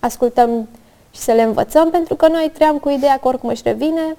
ascultăm 0.01 0.69
și 1.11 1.21
să 1.21 1.33
le 1.33 1.43
învățăm, 1.43 1.91
pentru 1.91 2.15
că 2.15 2.29
noi 2.29 2.51
trăiam 2.55 2.79
cu 2.79 2.89
ideea 2.89 3.19
că 3.19 3.29
oricum 3.29 3.49
își 3.49 3.63
revine. 3.65 4.17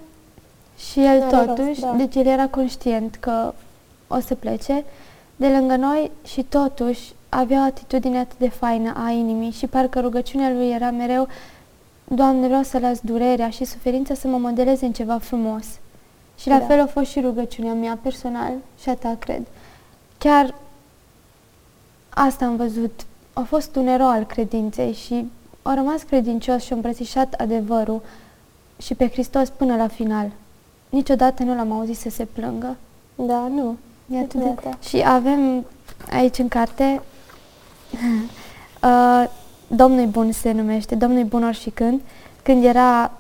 Și 0.78 1.00
el 1.04 1.22
totuși, 1.30 1.68
rost, 1.68 1.80
da. 1.80 1.94
deci 1.98 2.16
el 2.16 2.26
era 2.26 2.48
conștient 2.48 3.16
că 3.16 3.54
o 4.08 4.20
să 4.20 4.36
plece 4.36 4.86
de 5.36 5.48
lângă 5.48 5.76
noi 5.76 6.12
și 6.26 6.44
totuși 6.44 7.14
avea 7.30 7.60
o 7.60 7.66
atitudine 7.66 8.20
atât 8.20 8.38
de 8.38 8.50
faină 8.50 8.94
a 9.06 9.10
inimii 9.10 9.52
și 9.52 9.68
parcă 9.68 10.00
rugăciunea 10.00 10.50
lui 10.50 10.70
era 10.70 10.92
mereu 10.92 11.28
Doamne, 12.10 12.48
vreau 12.48 12.64
să 12.64 12.80
las 12.80 13.00
durerea 13.00 13.50
și 13.50 13.66
suferința 13.66 14.14
să 14.14 14.28
mă 14.28 14.38
modeleze 14.38 14.86
în 14.86 14.92
ceva 14.92 15.18
frumos. 15.18 15.66
Și 16.38 16.48
la 16.48 16.60
da. 16.60 16.66
fel 16.66 16.82
a 16.82 16.86
fost 16.86 17.10
și 17.10 17.20
rugăciunea 17.20 17.74
mea 17.74 18.00
personal 18.02 18.54
și 18.82 18.90
a 18.90 18.96
ta, 18.96 19.16
cred. 19.20 19.46
Chiar 20.18 20.54
asta 22.10 22.46
am 22.46 22.56
văzut. 22.56 23.06
A 23.34 23.42
fost 23.42 23.76
un 23.76 23.88
erou 23.88 24.08
al 24.08 24.26
credinței 24.26 24.94
și 24.94 25.26
a 25.62 25.74
rămas 25.74 26.02
credincios 26.02 26.64
și 26.64 26.72
a 26.72 26.76
îmbrățișat 26.76 27.34
adevărul 27.34 28.02
și 28.78 28.96
pe 28.96 29.10
Hristos 29.10 29.50
până 29.50 29.76
la 29.76 29.88
final. 29.88 30.32
Niciodată 30.90 31.44
nu 31.44 31.56
l-am 31.56 31.72
auzit 31.72 31.98
să 31.98 32.10
se 32.10 32.26
plângă. 32.26 32.78
Da, 33.16 33.48
nu. 33.48 33.78
E 34.12 34.20
atât 34.20 34.40
de... 34.40 34.56
Și 34.88 35.04
avem 35.06 35.66
aici 36.12 36.38
în 36.38 36.48
carte 36.48 37.02
uh, 38.84 39.30
Domnul 39.68 40.06
Bun 40.06 40.32
se 40.32 40.52
numește, 40.52 40.96
Domnul 40.96 41.24
Bun 41.24 41.44
ori 41.44 41.60
și 41.60 41.70
când, 41.70 42.02
când 42.44 42.64
era 42.64 43.12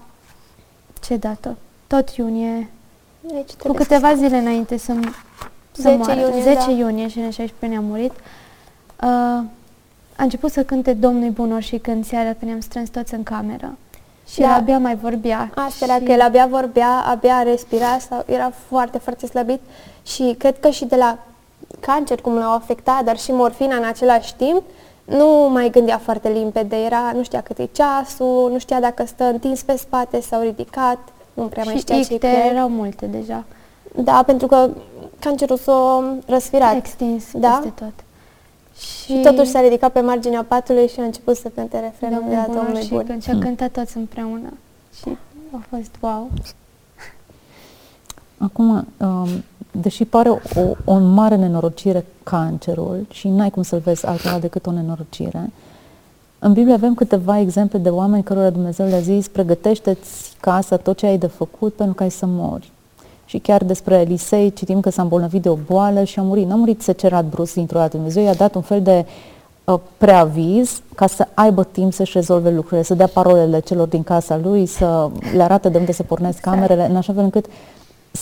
ce 1.01 1.17
dată? 1.17 1.58
Tot 1.88 2.10
iunie 2.10 2.69
deci, 3.33 3.53
cu 3.53 3.71
câteva 3.73 4.15
zile 4.15 4.37
înainte 4.37 4.77
să, 4.77 4.93
să 5.71 5.81
10 5.81 5.95
moară, 5.95 6.19
iunie, 6.19 6.41
10 6.41 6.55
da. 6.55 6.71
iunie 6.71 7.07
și 7.07 7.17
în 7.17 7.29
16 7.29 7.65
ne-a 7.65 7.79
murit, 7.89 8.11
uh, 8.11 9.43
a 10.15 10.23
început 10.23 10.51
să 10.51 10.63
cânte 10.63 10.93
Domnul 10.93 11.29
Bunor 11.29 11.61
și 11.61 11.77
când 11.77 12.05
seara 12.05 12.29
când 12.29 12.41
ne-am 12.41 12.59
strâns 12.59 12.89
toți 12.89 13.13
în 13.13 13.23
cameră. 13.23 13.77
Și 14.27 14.39
da. 14.39 14.45
el 14.45 14.51
abia 14.53 14.77
mai 14.77 14.95
vorbea. 14.95 15.51
Asta 15.55 15.85
și... 15.85 15.91
era 15.91 16.05
că 16.05 16.11
el 16.11 16.21
abia 16.21 16.47
vorbea, 16.47 17.03
abia 17.05 17.43
respira, 17.43 17.97
sau 18.09 18.23
era 18.27 18.51
foarte, 18.67 18.97
foarte 18.97 19.25
slăbit 19.25 19.61
și 20.05 20.35
cred 20.37 20.59
că 20.59 20.69
și 20.69 20.85
de 20.85 20.95
la 20.95 21.17
cancer, 21.79 22.21
cum 22.21 22.33
l-au 22.33 22.53
afectat, 22.53 23.03
dar 23.03 23.17
și 23.17 23.31
morfina 23.31 23.75
în 23.75 23.83
același 23.83 24.35
timp, 24.35 24.61
nu 25.05 25.49
mai 25.51 25.69
gândea 25.69 25.97
foarte 25.97 26.29
limpede, 26.29 26.75
era, 26.75 27.11
nu 27.13 27.23
știa 27.23 27.41
cât 27.41 27.57
e 27.57 27.69
ceasul, 27.71 28.49
nu 28.51 28.59
știa 28.59 28.79
dacă 28.79 29.05
stă 29.05 29.23
întins 29.23 29.61
pe 29.61 29.77
spate 29.77 30.21
sau 30.21 30.41
ridicat 30.41 30.97
nu 31.38 31.47
prea 31.47 31.63
mai 31.63 31.76
știa 31.78 32.04
ce 32.04 32.28
erau 32.52 32.69
multe 32.69 33.06
deja. 33.06 33.43
Da, 34.04 34.23
pentru 34.26 34.47
că 34.47 34.69
cancerul 35.19 35.58
s-a 35.58 36.04
răsfirat. 36.26 36.76
Extins 36.76 37.23
da? 37.34 37.62
peste 37.63 37.84
tot. 37.84 37.93
Și, 38.78 39.12
și 39.12 39.21
totuși 39.21 39.50
s-a 39.50 39.62
ridicat 39.62 39.91
pe 39.91 40.00
marginea 40.00 40.43
patului 40.47 40.88
și 40.88 41.00
a 41.00 41.04
început 41.04 41.36
să 41.36 41.47
cânte 41.56 41.80
refrenul 41.80 42.23
de 42.30 42.36
la 42.36 42.45
Domnului 42.54 42.82
și 42.82 42.89
Bun. 42.89 43.19
Și 43.21 43.30
a 43.30 43.38
cântat 43.39 43.71
toți 43.71 43.97
împreună. 43.97 44.54
Și 45.00 45.17
a 45.52 45.63
fost 45.69 45.91
wow. 46.00 46.30
Acum, 48.38 48.88
um, 48.97 49.28
deși 49.71 50.06
pare 50.06 50.30
o, 50.30 50.39
o 50.86 50.97
mare 50.97 51.36
nenorocire 51.36 52.06
cancerul 52.23 53.06
și 53.12 53.28
n-ai 53.28 53.50
cum 53.50 53.63
să-l 53.63 53.80
vezi 53.80 54.06
altceva 54.06 54.39
decât 54.39 54.65
o 54.65 54.71
nenorocire, 54.71 55.50
în 56.39 56.54
Biblie 56.54 56.73
avem 56.73 56.93
câteva 56.93 57.39
exemple 57.39 57.78
de 57.78 57.89
oameni 57.89 58.23
cărora 58.23 58.50
Dumnezeu 58.50 58.88
le-a 58.88 59.00
zis, 59.00 59.28
pregătește-ți 59.28 60.36
casa, 60.39 60.78
tot 60.78 60.97
ce 60.97 61.06
ai 61.06 61.17
de 61.17 61.28
făcut 61.28 61.73
pentru 61.73 61.95
că 61.95 62.04
ai 62.04 62.12
să 62.12 62.26
mori. 62.26 62.71
Și 63.26 63.38
chiar 63.38 63.63
despre 63.63 63.95
Elisei 63.95 64.54
citim 64.54 64.80
că 64.80 64.89
s-a 64.89 65.02
îmbolnăvit 65.02 65.41
de 65.41 65.50
o 65.50 65.58
boală 65.65 66.04
și 66.04 66.19
a 66.19 66.21
murit. 66.21 66.47
N-a 66.47 66.56
murit 66.56 66.82
secerat 66.82 67.26
brusc 67.26 67.54
dintr-o 67.54 67.78
dată. 67.78 67.95
Dumnezeu 67.95 68.23
i-a 68.23 68.34
dat 68.34 68.56
un 68.56 68.62
fel 68.62 68.82
de 68.82 69.06
uh, 69.63 69.80
preaviz 69.97 70.82
ca 70.95 71.08
să 71.08 71.28
aibă 71.34 71.63
timp 71.63 71.93
să-și 71.93 72.12
rezolve 72.13 72.52
lucrurile, 72.52 72.84
să 72.84 72.93
dea 72.93 73.08
parolele 73.08 73.60
celor 73.60 73.88
din 73.88 74.04
casa 74.04 74.39
lui, 74.43 74.65
să 74.65 75.10
le 75.36 75.43
arate 75.43 75.69
de 75.69 75.78
unde 75.78 75.91
să 75.91 76.04
pornesc 76.04 76.38
exact. 76.38 76.56
camerele, 76.56 76.89
în 76.89 76.95
așa 76.95 77.13
fel 77.13 77.23
încât 77.23 77.45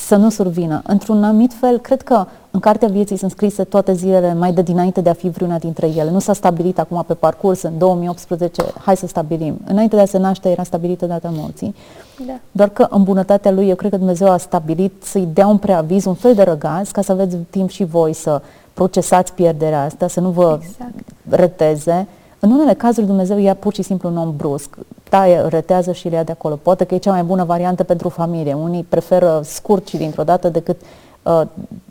să 0.05 0.15
nu 0.15 0.29
survină. 0.29 0.81
Într-un 0.85 1.23
anumit 1.23 1.53
fel, 1.53 1.79
cred 1.79 2.01
că 2.01 2.25
în 2.51 2.59
Cartea 2.59 2.87
Vieții 2.87 3.17
sunt 3.17 3.31
scrise 3.31 3.63
toate 3.63 3.93
zilele 3.93 4.33
mai 4.33 4.53
de 4.53 4.61
dinainte 4.61 5.01
de 5.01 5.09
a 5.09 5.13
fi 5.13 5.29
vreuna 5.29 5.57
dintre 5.57 5.87
ele. 5.87 6.11
Nu 6.11 6.19
s-a 6.19 6.33
stabilit 6.33 6.79
acum 6.79 7.03
pe 7.07 7.13
parcurs, 7.13 7.61
în 7.61 7.77
2018, 7.77 8.63
hai 8.81 8.97
să 8.97 9.07
stabilim. 9.07 9.57
Înainte 9.67 9.95
de 9.95 10.01
a 10.01 10.05
se 10.05 10.17
naște 10.17 10.49
era 10.49 10.63
stabilită 10.63 11.05
data 11.05 11.29
morții. 11.33 11.75
Da. 12.27 12.33
Doar 12.51 12.69
că 12.69 12.87
în 12.89 13.03
bunătatea 13.03 13.51
lui, 13.51 13.67
eu 13.69 13.75
cred 13.75 13.91
că 13.91 13.97
Dumnezeu 13.97 14.29
a 14.29 14.37
stabilit 14.37 14.93
să-i 15.03 15.27
dea 15.33 15.47
un 15.47 15.57
preaviz, 15.57 16.05
un 16.05 16.13
fel 16.13 16.33
de 16.33 16.43
răgaz, 16.43 16.91
ca 16.91 17.01
să 17.01 17.11
aveți 17.11 17.37
timp 17.49 17.69
și 17.69 17.83
voi 17.83 18.13
să 18.13 18.41
procesați 18.73 19.33
pierderea 19.33 19.83
asta, 19.83 20.07
să 20.07 20.19
nu 20.19 20.29
vă 20.29 20.59
exact. 20.61 20.93
reteze. 21.29 22.07
În 22.39 22.51
unele 22.51 22.73
cazuri 22.73 23.05
Dumnezeu 23.05 23.37
ia 23.37 23.53
pur 23.53 23.73
și 23.73 23.81
simplu 23.81 24.09
un 24.09 24.17
om 24.17 24.35
brusc, 24.35 24.77
taie, 25.09 25.39
rătează 25.39 25.91
și 25.91 26.07
le 26.09 26.15
ia 26.15 26.23
de 26.23 26.31
acolo. 26.31 26.55
Poate 26.55 26.83
că 26.83 26.95
e 26.95 26.97
cea 26.97 27.11
mai 27.11 27.23
bună 27.23 27.43
variantă 27.43 27.83
pentru 27.83 28.09
familie. 28.09 28.53
Unii 28.53 28.83
preferă 28.89 29.41
scurt 29.43 29.87
și 29.87 29.97
dintr-o 29.97 30.23
dată 30.23 30.49
decât 30.49 30.81
uh, 31.23 31.41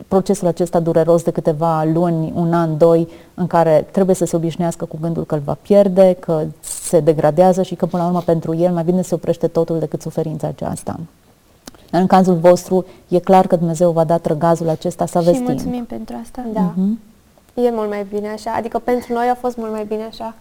procesul 0.07 0.47
acesta 0.47 0.79
dureros 0.79 1.23
de 1.23 1.31
câteva 1.31 1.83
luni, 1.83 2.33
un 2.35 2.53
an, 2.53 2.77
doi, 2.77 3.07
în 3.33 3.47
care 3.47 3.87
trebuie 3.91 4.15
să 4.15 4.25
se 4.25 4.35
obișnuiască 4.35 4.85
cu 4.85 4.97
gândul 5.01 5.25
că 5.25 5.35
îl 5.35 5.41
va 5.45 5.57
pierde, 5.61 6.17
că 6.19 6.43
se 6.59 6.99
degradează 6.99 7.61
și 7.61 7.75
că 7.75 7.85
până 7.85 8.01
la 8.03 8.07
urmă 8.07 8.21
pentru 8.21 8.55
el 8.55 8.73
mai 8.73 8.83
bine 8.83 9.01
se 9.01 9.13
oprește 9.15 9.47
totul 9.47 9.79
decât 9.79 10.01
suferința 10.01 10.47
aceasta. 10.47 10.99
În 11.91 12.07
cazul 12.07 12.35
vostru, 12.35 12.85
e 13.07 13.19
clar 13.19 13.47
că 13.47 13.55
Dumnezeu 13.55 13.91
va 13.91 14.03
da 14.03 14.17
trăgazul 14.17 14.69
acesta 14.69 15.05
să 15.05 15.17
aveți 15.17 15.37
și 15.37 15.43
timp. 15.43 15.49
mulțumim 15.49 15.85
pentru 15.85 16.15
asta. 16.21 16.45
Da. 16.53 16.73
Mhm. 16.75 16.99
E 17.55 17.69
mult 17.71 17.89
mai 17.89 18.05
bine 18.09 18.27
așa. 18.27 18.51
Adică 18.51 18.79
pentru 18.79 19.13
noi 19.13 19.27
a 19.27 19.35
fost 19.35 19.57
mult 19.57 19.71
mai 19.71 19.85
bine 19.85 20.03
așa. 20.03 20.35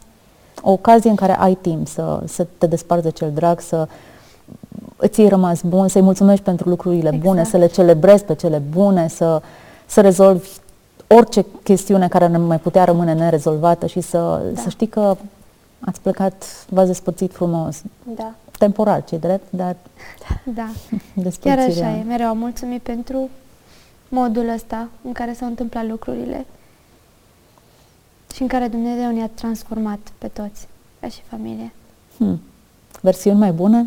O 0.62 0.70
ocazie 0.70 1.10
în 1.10 1.16
care 1.16 1.38
ai 1.38 1.54
timp 1.54 1.88
să, 1.88 2.22
să 2.26 2.46
te 2.58 2.66
desparți 2.66 3.04
de 3.04 3.10
cel 3.10 3.30
drag, 3.32 3.60
să 3.60 3.88
îți 4.96 5.20
iei 5.20 5.28
rămas 5.28 5.62
bun, 5.62 5.88
să-i 5.88 6.00
mulțumești 6.02 6.44
pentru 6.44 6.68
lucrurile 6.68 7.06
Exact. 7.08 7.22
bune, 7.24 7.44
să 7.44 7.56
le 7.56 7.66
celebrezi 7.66 8.24
pe 8.24 8.34
cele 8.34 8.58
bune, 8.70 9.08
să, 9.08 9.42
să 9.86 10.00
rezolvi 10.00 10.48
orice 11.06 11.44
chestiune 11.62 12.08
care 12.08 12.26
ne 12.26 12.36
mai 12.38 12.58
putea 12.58 12.84
rămâne 12.84 13.14
nerezolvată 13.14 13.86
și 13.86 14.00
să, 14.00 14.42
Da. 14.54 14.60
să 14.60 14.68
știi 14.68 14.86
că 14.86 15.16
ați 15.80 16.00
plecat, 16.00 16.44
v-ați 16.68 16.86
despărțit 16.86 17.32
frumos. 17.32 17.82
Da. 18.16 18.32
Temporar, 18.58 19.04
ce 19.04 19.16
drept, 19.16 19.46
dar 19.50 19.76
Da. 20.44 20.62
Chiar 20.90 20.98
despărțirea. 21.24 21.66
așa 21.88 21.96
e, 21.96 22.02
mereu 22.06 22.26
am 22.26 22.38
mulțumit 22.38 22.82
pentru 22.82 23.28
modul 24.08 24.48
ăsta 24.54 24.88
în 25.04 25.12
care 25.12 25.32
s-au 25.32 25.48
întâmplat 25.48 25.86
lucrurile 25.86 26.46
și 28.34 28.42
în 28.42 28.48
care 28.48 28.68
Dumnezeu 28.68 29.10
ne-a 29.12 29.30
transformat 29.34 29.98
pe 30.18 30.26
toți, 30.28 30.68
ca 31.00 31.08
și 31.08 31.20
familie. 31.28 31.72
Hmm. 32.16 32.40
Versiuni 33.00 33.38
mai 33.38 33.52
bune, 33.52 33.86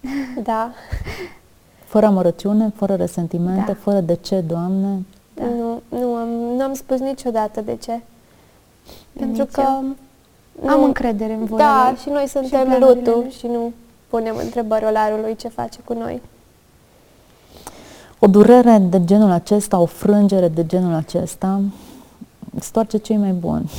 Da. 0.42 0.70
fără 1.84 2.06
amărăciune, 2.06 2.72
fără 2.76 2.94
resentimente, 2.94 3.64
Da. 3.66 3.74
fără 3.80 4.00
de 4.00 4.14
ce, 4.14 4.40
Doamne. 4.40 5.02
Da. 5.34 5.44
Nu, 5.44 5.82
nu, 5.88 6.14
am, 6.14 6.28
nu 6.28 6.62
am 6.62 6.74
spus 6.74 6.98
niciodată 6.98 7.60
de 7.60 7.76
ce. 7.76 8.00
Pentru 9.12 9.42
Nici 9.42 9.50
că... 9.52 9.60
eu. 9.66 9.84
Nu, 10.62 10.68
Am 10.68 10.82
încredere 10.84 11.32
în 11.32 11.44
voia 11.44 11.64
Da, 11.64 11.88
lui. 11.90 11.98
și 12.00 12.08
noi 12.08 12.26
suntem 12.28 12.64
planurile 12.64 12.86
lutul 13.00 13.20
lui. 13.22 13.30
și 13.30 13.46
nu 13.46 13.72
punem 14.08 14.36
întrebări 14.36 14.84
olarului 14.84 15.36
ce 15.36 15.48
face 15.48 15.78
cu 15.84 15.92
noi. 15.92 16.22
O 18.18 18.26
durere 18.26 18.78
de 18.78 19.04
genul 19.04 19.30
acesta, 19.30 19.78
o 19.78 19.84
frângere 19.84 20.48
de 20.48 20.66
genul 20.66 20.94
acesta, 20.94 21.60
stoarce 22.60 22.98
cei 22.98 23.16
mai 23.16 23.32
buni 23.32 23.70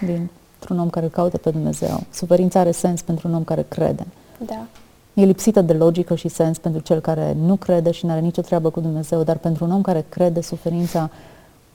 dintr-un 0.00 0.78
om 0.78 0.90
care 0.90 1.04
îl 1.04 1.10
caută 1.10 1.36
pe 1.38 1.50
Dumnezeu. 1.50 2.02
Suferința 2.10 2.60
are 2.60 2.70
sens 2.70 3.02
pentru 3.02 3.28
un 3.28 3.34
om 3.34 3.44
care 3.44 3.66
crede. 3.68 4.06
Da. 4.46 4.66
E 5.14 5.24
lipsită 5.24 5.60
de 5.60 5.72
logică 5.72 6.14
și 6.14 6.28
sens 6.28 6.58
pentru 6.58 6.80
cel 6.80 7.00
care 7.00 7.36
nu 7.44 7.56
crede 7.56 7.90
și 7.90 8.06
nu 8.06 8.12
are 8.12 8.20
nicio 8.20 8.42
treabă 8.42 8.70
cu 8.70 8.80
Dumnezeu, 8.80 9.22
dar 9.22 9.36
pentru 9.36 9.64
un 9.64 9.72
om 9.72 9.82
care 9.82 10.04
crede, 10.08 10.40
suferința 10.40 11.10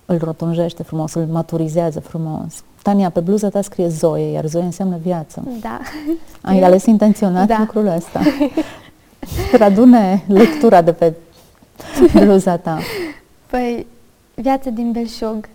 îl 0.06 0.18
rotunjește 0.18 0.84
frumos, 0.84 1.14
îl 1.14 1.26
maturizează 1.26 2.00
frumos. 2.00 2.64
Tania, 2.82 3.10
pe 3.10 3.20
bluza 3.20 3.50
ta 3.50 3.62
scrie 3.62 3.88
Zoe, 3.88 4.32
iar 4.32 4.46
Zoe 4.46 4.64
înseamnă 4.64 4.98
viață. 5.02 5.44
Da. 5.62 5.80
Ai 6.42 6.62
ales 6.62 6.86
intenționat 6.86 7.48
Da. 7.48 7.58
lucrul 7.60 7.88
ăsta. 7.88 8.22
Tradune 9.52 10.24
lectura 10.28 10.82
de 10.82 10.94
pe 10.94 11.14
bluza 12.14 12.58
ta. 12.58 12.80
Păi, 13.50 13.88
viața 14.34 14.70
din 14.70 14.92
belșug. 14.92 15.50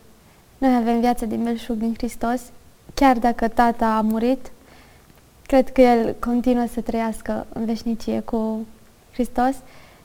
Noi 0.64 0.74
avem 0.74 1.00
viața 1.00 1.26
din 1.26 1.42
belșug 1.42 1.82
în 1.82 1.94
Hristos. 1.96 2.40
Chiar 2.94 3.18
dacă 3.18 3.48
tata 3.48 3.86
a 3.86 4.00
murit, 4.00 4.50
cred 5.46 5.72
că 5.72 5.80
el 5.80 6.16
continuă 6.18 6.66
să 6.72 6.80
trăiască 6.80 7.46
în 7.52 7.64
veșnicie 7.64 8.20
cu 8.20 8.66
Hristos 9.12 9.54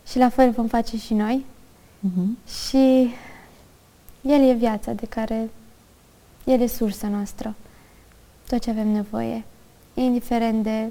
și 0.07 0.17
la 0.17 0.29
fel 0.29 0.51
vom 0.51 0.67
face 0.67 0.97
și 0.97 1.13
noi. 1.13 1.45
Mhm. 1.99 2.37
Și 2.47 3.09
el 4.21 4.49
e 4.49 4.53
viața 4.53 4.91
de 4.91 5.05
care 5.05 5.49
el 6.43 6.61
e 6.61 6.67
sursa 6.67 7.07
noastră. 7.07 7.55
Tot 8.47 8.59
ce 8.59 8.69
avem 8.69 8.87
nevoie. 8.87 9.43
Indiferent 9.93 10.63
de 10.63 10.89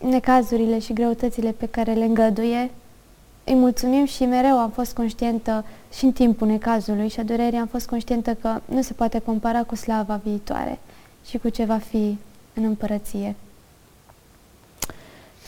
necazurile 0.00 0.78
și 0.78 0.92
greutățile 0.92 1.50
pe 1.50 1.66
care 1.66 1.92
le 1.92 2.04
îngăduie, 2.04 2.70
îi 3.46 3.54
mulțumim 3.54 4.04
și 4.04 4.24
mereu 4.24 4.58
am 4.58 4.70
fost 4.70 4.94
conștientă 4.94 5.64
și 5.92 6.04
în 6.04 6.12
timpul 6.12 6.46
necazului 6.46 7.08
și 7.08 7.20
a 7.20 7.22
durerii 7.22 7.58
am 7.58 7.66
fost 7.66 7.88
conștientă 7.88 8.34
că 8.34 8.60
nu 8.64 8.82
se 8.82 8.92
poate 8.92 9.18
compara 9.18 9.62
cu 9.62 9.74
slava 9.74 10.20
viitoare 10.24 10.78
și 11.26 11.38
cu 11.38 11.48
ce 11.48 11.64
va 11.64 11.78
fi 11.78 12.18
în 12.54 12.64
împărăție. 12.64 13.36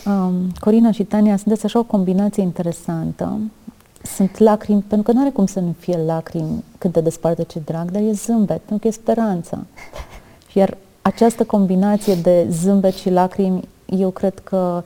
Um, 0.07 0.51
Corina 0.61 0.91
și 0.91 1.05
Tania, 1.05 1.37
sunteți 1.37 1.65
așa 1.65 1.79
o 1.79 1.83
combinație 1.83 2.43
interesantă. 2.43 3.39
Sunt 4.03 4.39
lacrimi, 4.39 4.83
pentru 4.83 5.03
că 5.03 5.13
nu 5.13 5.21
are 5.21 5.31
cum 5.31 5.47
să 5.47 5.61
nu 5.61 5.75
fie 5.79 5.99
lacrimi 6.07 6.65
când 6.79 6.93
te 6.93 7.01
desparte 7.01 7.43
ce 7.43 7.59
drag, 7.65 7.91
dar 7.91 8.03
e 8.03 8.13
zâmbet, 8.13 8.61
pentru 8.61 8.79
că 8.79 8.87
e 8.87 8.91
speranță. 8.91 9.67
Iar 10.55 10.77
această 11.03 11.45
combinație 11.45 12.15
de 12.15 12.47
zâmbet 12.51 12.95
și 12.95 13.11
lacrimi, 13.11 13.69
eu 13.87 14.11
cred 14.11 14.39
că 14.39 14.83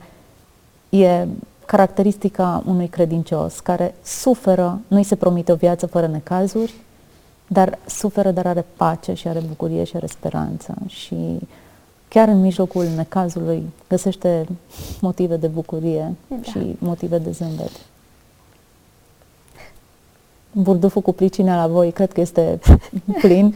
e 0.89 1.27
caracteristica 1.75 2.63
unui 2.65 2.87
credincios 2.87 3.59
care 3.59 3.95
suferă, 4.03 4.79
nu 4.87 4.97
îi 4.97 5.03
se 5.03 5.15
promite 5.15 5.51
o 5.51 5.55
viață 5.55 5.85
fără 5.85 6.07
necazuri, 6.07 6.73
dar 7.47 7.77
suferă, 7.85 8.31
dar 8.31 8.45
are 8.45 8.65
pace 8.75 9.13
și 9.13 9.27
are 9.27 9.39
bucurie 9.47 9.83
și 9.83 9.95
are 9.95 10.05
speranță. 10.05 10.73
Și 10.87 11.15
chiar 12.07 12.27
în 12.27 12.41
mijlocul 12.41 12.85
necazului 12.85 13.63
găsește 13.89 14.47
motive 15.01 15.35
de 15.35 15.47
bucurie 15.47 16.15
Da. 16.27 16.35
și 16.41 16.75
motive 16.79 17.17
de 17.17 17.31
zâmbet. 17.31 17.71
Burduful 20.51 21.01
cu 21.01 21.13
pricinea 21.13 21.55
la 21.55 21.67
voi 21.67 21.91
cred 21.91 22.11
că 22.11 22.21
este 22.21 22.59
plin 23.21 23.55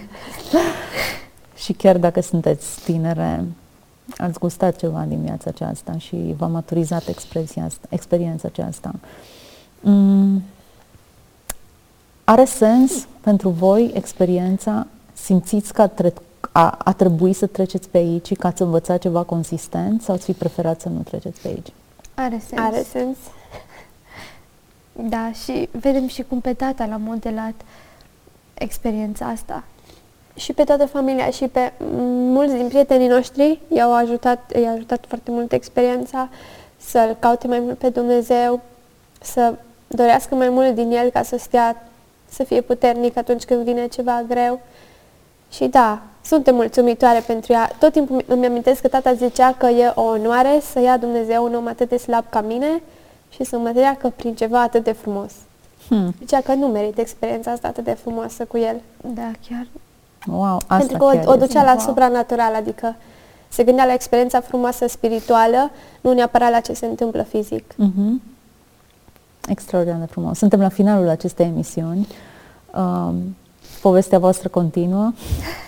și 1.64 1.74
chiar 1.74 1.98
dacă 1.98 2.22
sunteți 2.22 2.84
tinere, 2.84 3.46
ați 4.18 4.40
gustat 4.40 4.76
ceva 4.76 5.06
din 5.08 5.22
viața 5.22 5.50
aceasta 5.50 5.98
și 5.98 6.34
v-a 6.38 6.48
maturizat 6.48 7.08
expresia 7.08 7.64
asta, 7.64 7.88
experiența 7.90 8.48
aceasta. 8.48 8.94
Mm. 9.80 10.44
Are 12.24 12.46
sens 12.46 13.08
pentru 13.22 13.50
voi 13.50 13.92
experiența? 13.94 14.88
Simțiți 15.14 15.74
că 15.74 15.82
a, 15.82 15.88
tre- 15.88 16.14
a, 16.52 16.70
a 16.84 16.94
trebuit 16.94 17.36
să 17.36 17.46
treceți 17.46 17.90
pe 17.90 17.98
aici 17.98 18.26
și 18.26 18.34
că 18.34 18.48
ați 18.48 18.62
învățat 18.62 19.00
ceva 19.00 19.24
consistent 19.24 20.02
sau 20.02 20.16
ați 20.16 20.26
fi 20.26 20.34
preferat 20.34 20.82
să 20.82 20.90
nu 20.90 21.00
treceți 21.00 21.42
pe 21.42 21.48
aici? 21.48 21.68
Are 22.14 22.42
sens. 22.48 22.62
Are 22.62 22.84
sens. 22.90 23.18
Da, 25.10 25.32
și 25.32 25.70
vedem 25.72 26.08
și 26.08 26.24
cum 26.24 26.42
pe 26.42 26.54
tata 26.54 26.86
l-a 26.86 26.98
modelat 26.98 27.54
experiența 28.54 29.26
asta. 29.26 29.64
Și 30.38 30.54
pe 30.54 30.64
toată 30.64 30.86
familia 30.86 31.30
și 31.30 31.48
pe 31.48 31.72
mulți 32.32 32.54
din 32.54 32.68
prietenii 32.68 33.08
noștri 33.08 33.60
i-au 33.68 33.94
ajutat, 33.94 34.58
i-a 34.62 34.72
ajutat 34.72 35.06
foarte 35.08 35.32
mult 35.32 35.52
experiența 35.52 36.30
să-L 36.78 37.16
caute 37.20 37.48
mai 37.48 37.60
mult 37.60 37.78
pe 37.78 37.90
Dumnezeu, 37.90 38.62
să 39.22 39.54
dorească 39.88 40.36
mai 40.36 40.50
mult 40.50 40.76
din 40.76 40.92
El 40.92 41.10
ca 41.10 41.24
să 41.24 41.38
stea, 41.38 41.88
să 42.30 42.44
fie 42.44 42.62
puternic 42.62 43.18
atunci 43.18 43.44
când 43.44 43.64
vine 43.64 43.88
ceva 43.88 44.24
greu. 44.28 44.60
Și 45.52 45.66
da, 45.66 46.02
suntem 46.26 46.56
mulțumitoare 46.56 47.20
pentru 47.20 47.54
ea. 47.54 47.72
Tot 47.80 47.92
timpul 47.92 48.24
îmi 48.28 48.46
amintesc 48.46 48.82
că 48.82 48.88
tata 48.88 49.14
zicea 49.14 49.54
că 49.54 49.66
e 49.66 49.92
o 49.96 50.02
onoare 50.02 50.60
să 50.72 50.80
ia 50.80 50.98
Dumnezeu 50.98 51.44
un 51.44 51.56
om 51.56 51.68
atât 51.68 51.90
de 51.90 51.98
slab 51.98 52.26
ca 52.30 52.42
mine 52.42 52.82
și 53.30 53.44
să 53.44 53.58
mă 53.58 53.70
treacă 53.70 54.14
prin 54.16 54.36
ceva 54.36 54.62
atât 54.62 54.84
de 54.84 54.92
frumos. 54.92 55.32
Hmm. 55.88 56.14
Zicea 56.20 56.42
că 56.42 56.54
nu 56.54 56.68
merit 56.68 56.98
experiența 56.98 57.52
asta 57.52 57.68
atât 57.68 57.84
de 57.84 57.92
frumoasă 57.92 58.46
cu 58.46 58.58
el. 58.58 58.82
Da, 59.02 59.32
chiar. 59.50 59.68
Wow, 60.32 60.56
asta 60.56 60.76
Pentru 60.78 60.98
că 60.98 61.04
o, 61.04 61.08
chiar 61.08 61.26
o 61.28 61.32
ducea 61.32 61.44
este. 61.46 61.60
la 61.60 61.72
Wow. 61.72 61.80
supranatural, 61.80 62.54
adică 62.56 62.96
se 63.48 63.64
gândea 63.64 63.86
la 63.86 63.94
experiența 63.94 64.40
frumoasă 64.42 64.88
spirituală, 64.88 65.72
nu 66.02 66.14
neapărat 66.14 66.52
la 66.52 66.60
ce 66.60 66.74
se 66.74 66.86
întâmplă 66.86 67.22
fizic. 67.24 67.74
Mhm. 67.78 68.22
Extraordinar 69.48 70.00
de 70.00 70.06
frumos. 70.06 70.38
Suntem 70.38 70.60
la 70.60 70.70
finalul 70.70 71.10
acestei 71.10 71.46
emisiuni. 71.46 72.08
Um, 72.76 73.36
povestea 73.82 74.20
voastră 74.20 74.50
continuă. 74.50 75.12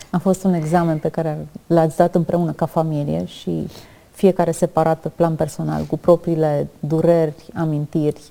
A 0.10 0.18
fost 0.18 0.44
un 0.44 0.54
examen 0.54 0.98
pe 0.98 1.10
care 1.10 1.48
l-ați 1.68 1.98
dat 1.98 2.16
împreună 2.16 2.52
ca 2.52 2.66
familie 2.66 3.26
și 3.26 3.68
fiecare 4.12 4.52
separat 4.52 5.00
pe 5.00 5.08
plan 5.16 5.36
personal, 5.36 5.84
cu 5.84 5.98
propriile 5.98 6.68
dureri, 6.80 7.46
amintiri 7.56 8.22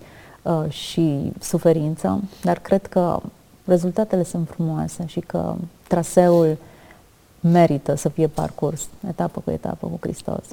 uh, 0.42 0.70
și 0.70 1.32
suferință, 1.40 2.20
dar 2.42 2.58
cred 2.58 2.86
că 2.86 3.20
rezultatele 3.68 4.22
sunt 4.22 4.48
frumoase 4.48 5.04
și 5.06 5.20
că 5.20 5.54
traseul 5.88 6.56
merită 7.40 7.94
să 7.94 8.08
fie 8.08 8.26
parcurs 8.26 8.88
etapă 9.08 9.40
cu 9.44 9.50
etapă 9.50 9.86
cu 9.86 9.96
Hristos. 10.00 10.44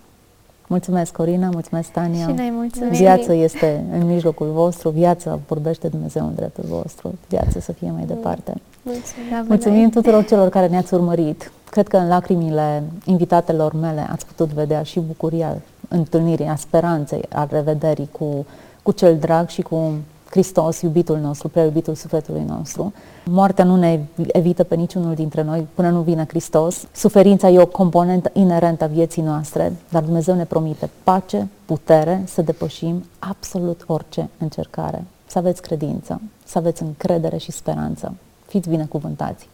Mulțumesc, 0.67 1.11
Corina, 1.11 1.49
mulțumesc, 1.49 1.89
Tania. 1.89 2.27
Și 2.27 2.33
noi 2.33 2.49
mulțumim. 2.53 2.89
Viața 2.91 3.33
este 3.33 3.83
în 3.91 4.05
mijlocul 4.05 4.47
vostru, 4.47 4.89
viața 4.89 5.39
vorbește 5.47 5.87
Dumnezeu 5.87 6.25
în 6.25 6.35
dreptul 6.35 6.63
vostru, 6.67 7.13
viața 7.29 7.59
să 7.59 7.71
fie 7.71 7.91
mai 7.91 8.03
departe. 8.05 8.53
Mulțumim. 8.81 9.27
Slavă 9.29 9.45
Mulțumim 9.47 9.81
Lui. 9.81 9.91
tuturor 9.91 10.25
celor 10.25 10.49
care 10.49 10.67
ne-ați 10.67 10.93
urmărit. 10.93 11.51
Cred 11.69 11.87
că 11.87 11.97
în 11.97 12.07
lacrimile 12.07 12.83
invitatelor 13.05 13.73
mele 13.73 14.07
ați 14.11 14.25
putut 14.25 14.53
vedea 14.53 14.83
și 14.83 14.99
bucuria 14.99 15.55
întâlnirii, 15.87 16.45
a 16.45 16.55
speranței, 16.55 17.21
a 17.29 17.47
revederii 17.51 18.09
cu, 18.11 18.45
cu 18.83 18.91
cel 18.91 19.17
drag 19.17 19.47
și 19.47 19.61
cu 19.61 19.93
Hristos, 20.35 20.81
iubitul 20.81 21.17
nostru, 21.17 21.47
prea 21.47 21.63
iubitul 21.63 21.95
sufletului 21.95 22.43
nostru. 22.47 22.93
Moartea 23.25 23.63
nu 23.63 23.75
ne 23.75 23.99
evită 24.27 24.63
pe 24.63 24.75
niciunul 24.75 25.13
dintre 25.13 25.43
noi 25.43 25.67
până 25.73 25.89
nu 25.89 26.01
vine 26.01 26.25
Hristos. 26.27 26.87
Suferința 26.91 27.49
e 27.49 27.59
o 27.59 27.65
componentă 27.65 28.29
inerentă 28.33 28.83
a 28.83 28.87
vieții 28.87 29.21
noastre, 29.21 29.73
dar 29.89 30.03
Dumnezeu 30.03 30.35
ne 30.35 30.43
promite 30.43 30.89
pace, 31.03 31.47
putere 31.65 32.23
să 32.25 32.41
depășim 32.41 33.05
absolut 33.19 33.83
orice 33.87 34.29
încercare. 34.37 35.03
Să 35.25 35.37
aveți 35.37 35.61
credință, 35.61 36.21
să 36.45 36.57
aveți 36.57 36.83
încredere 36.83 37.37
și 37.37 37.51
speranță. 37.51 38.13
Fiți 38.45 38.69
binecuvântați! 38.69 39.47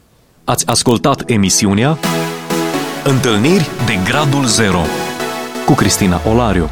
Ați 0.43 0.67
ascultat 0.67 1.23
emisiunea 1.25 1.97
Întâlniri 3.03 3.69
de 3.85 3.93
Gradul 4.09 4.45
Zero 4.45 4.81
cu 5.65 5.73
Cristina 5.73 6.21
Olariu. 6.29 6.69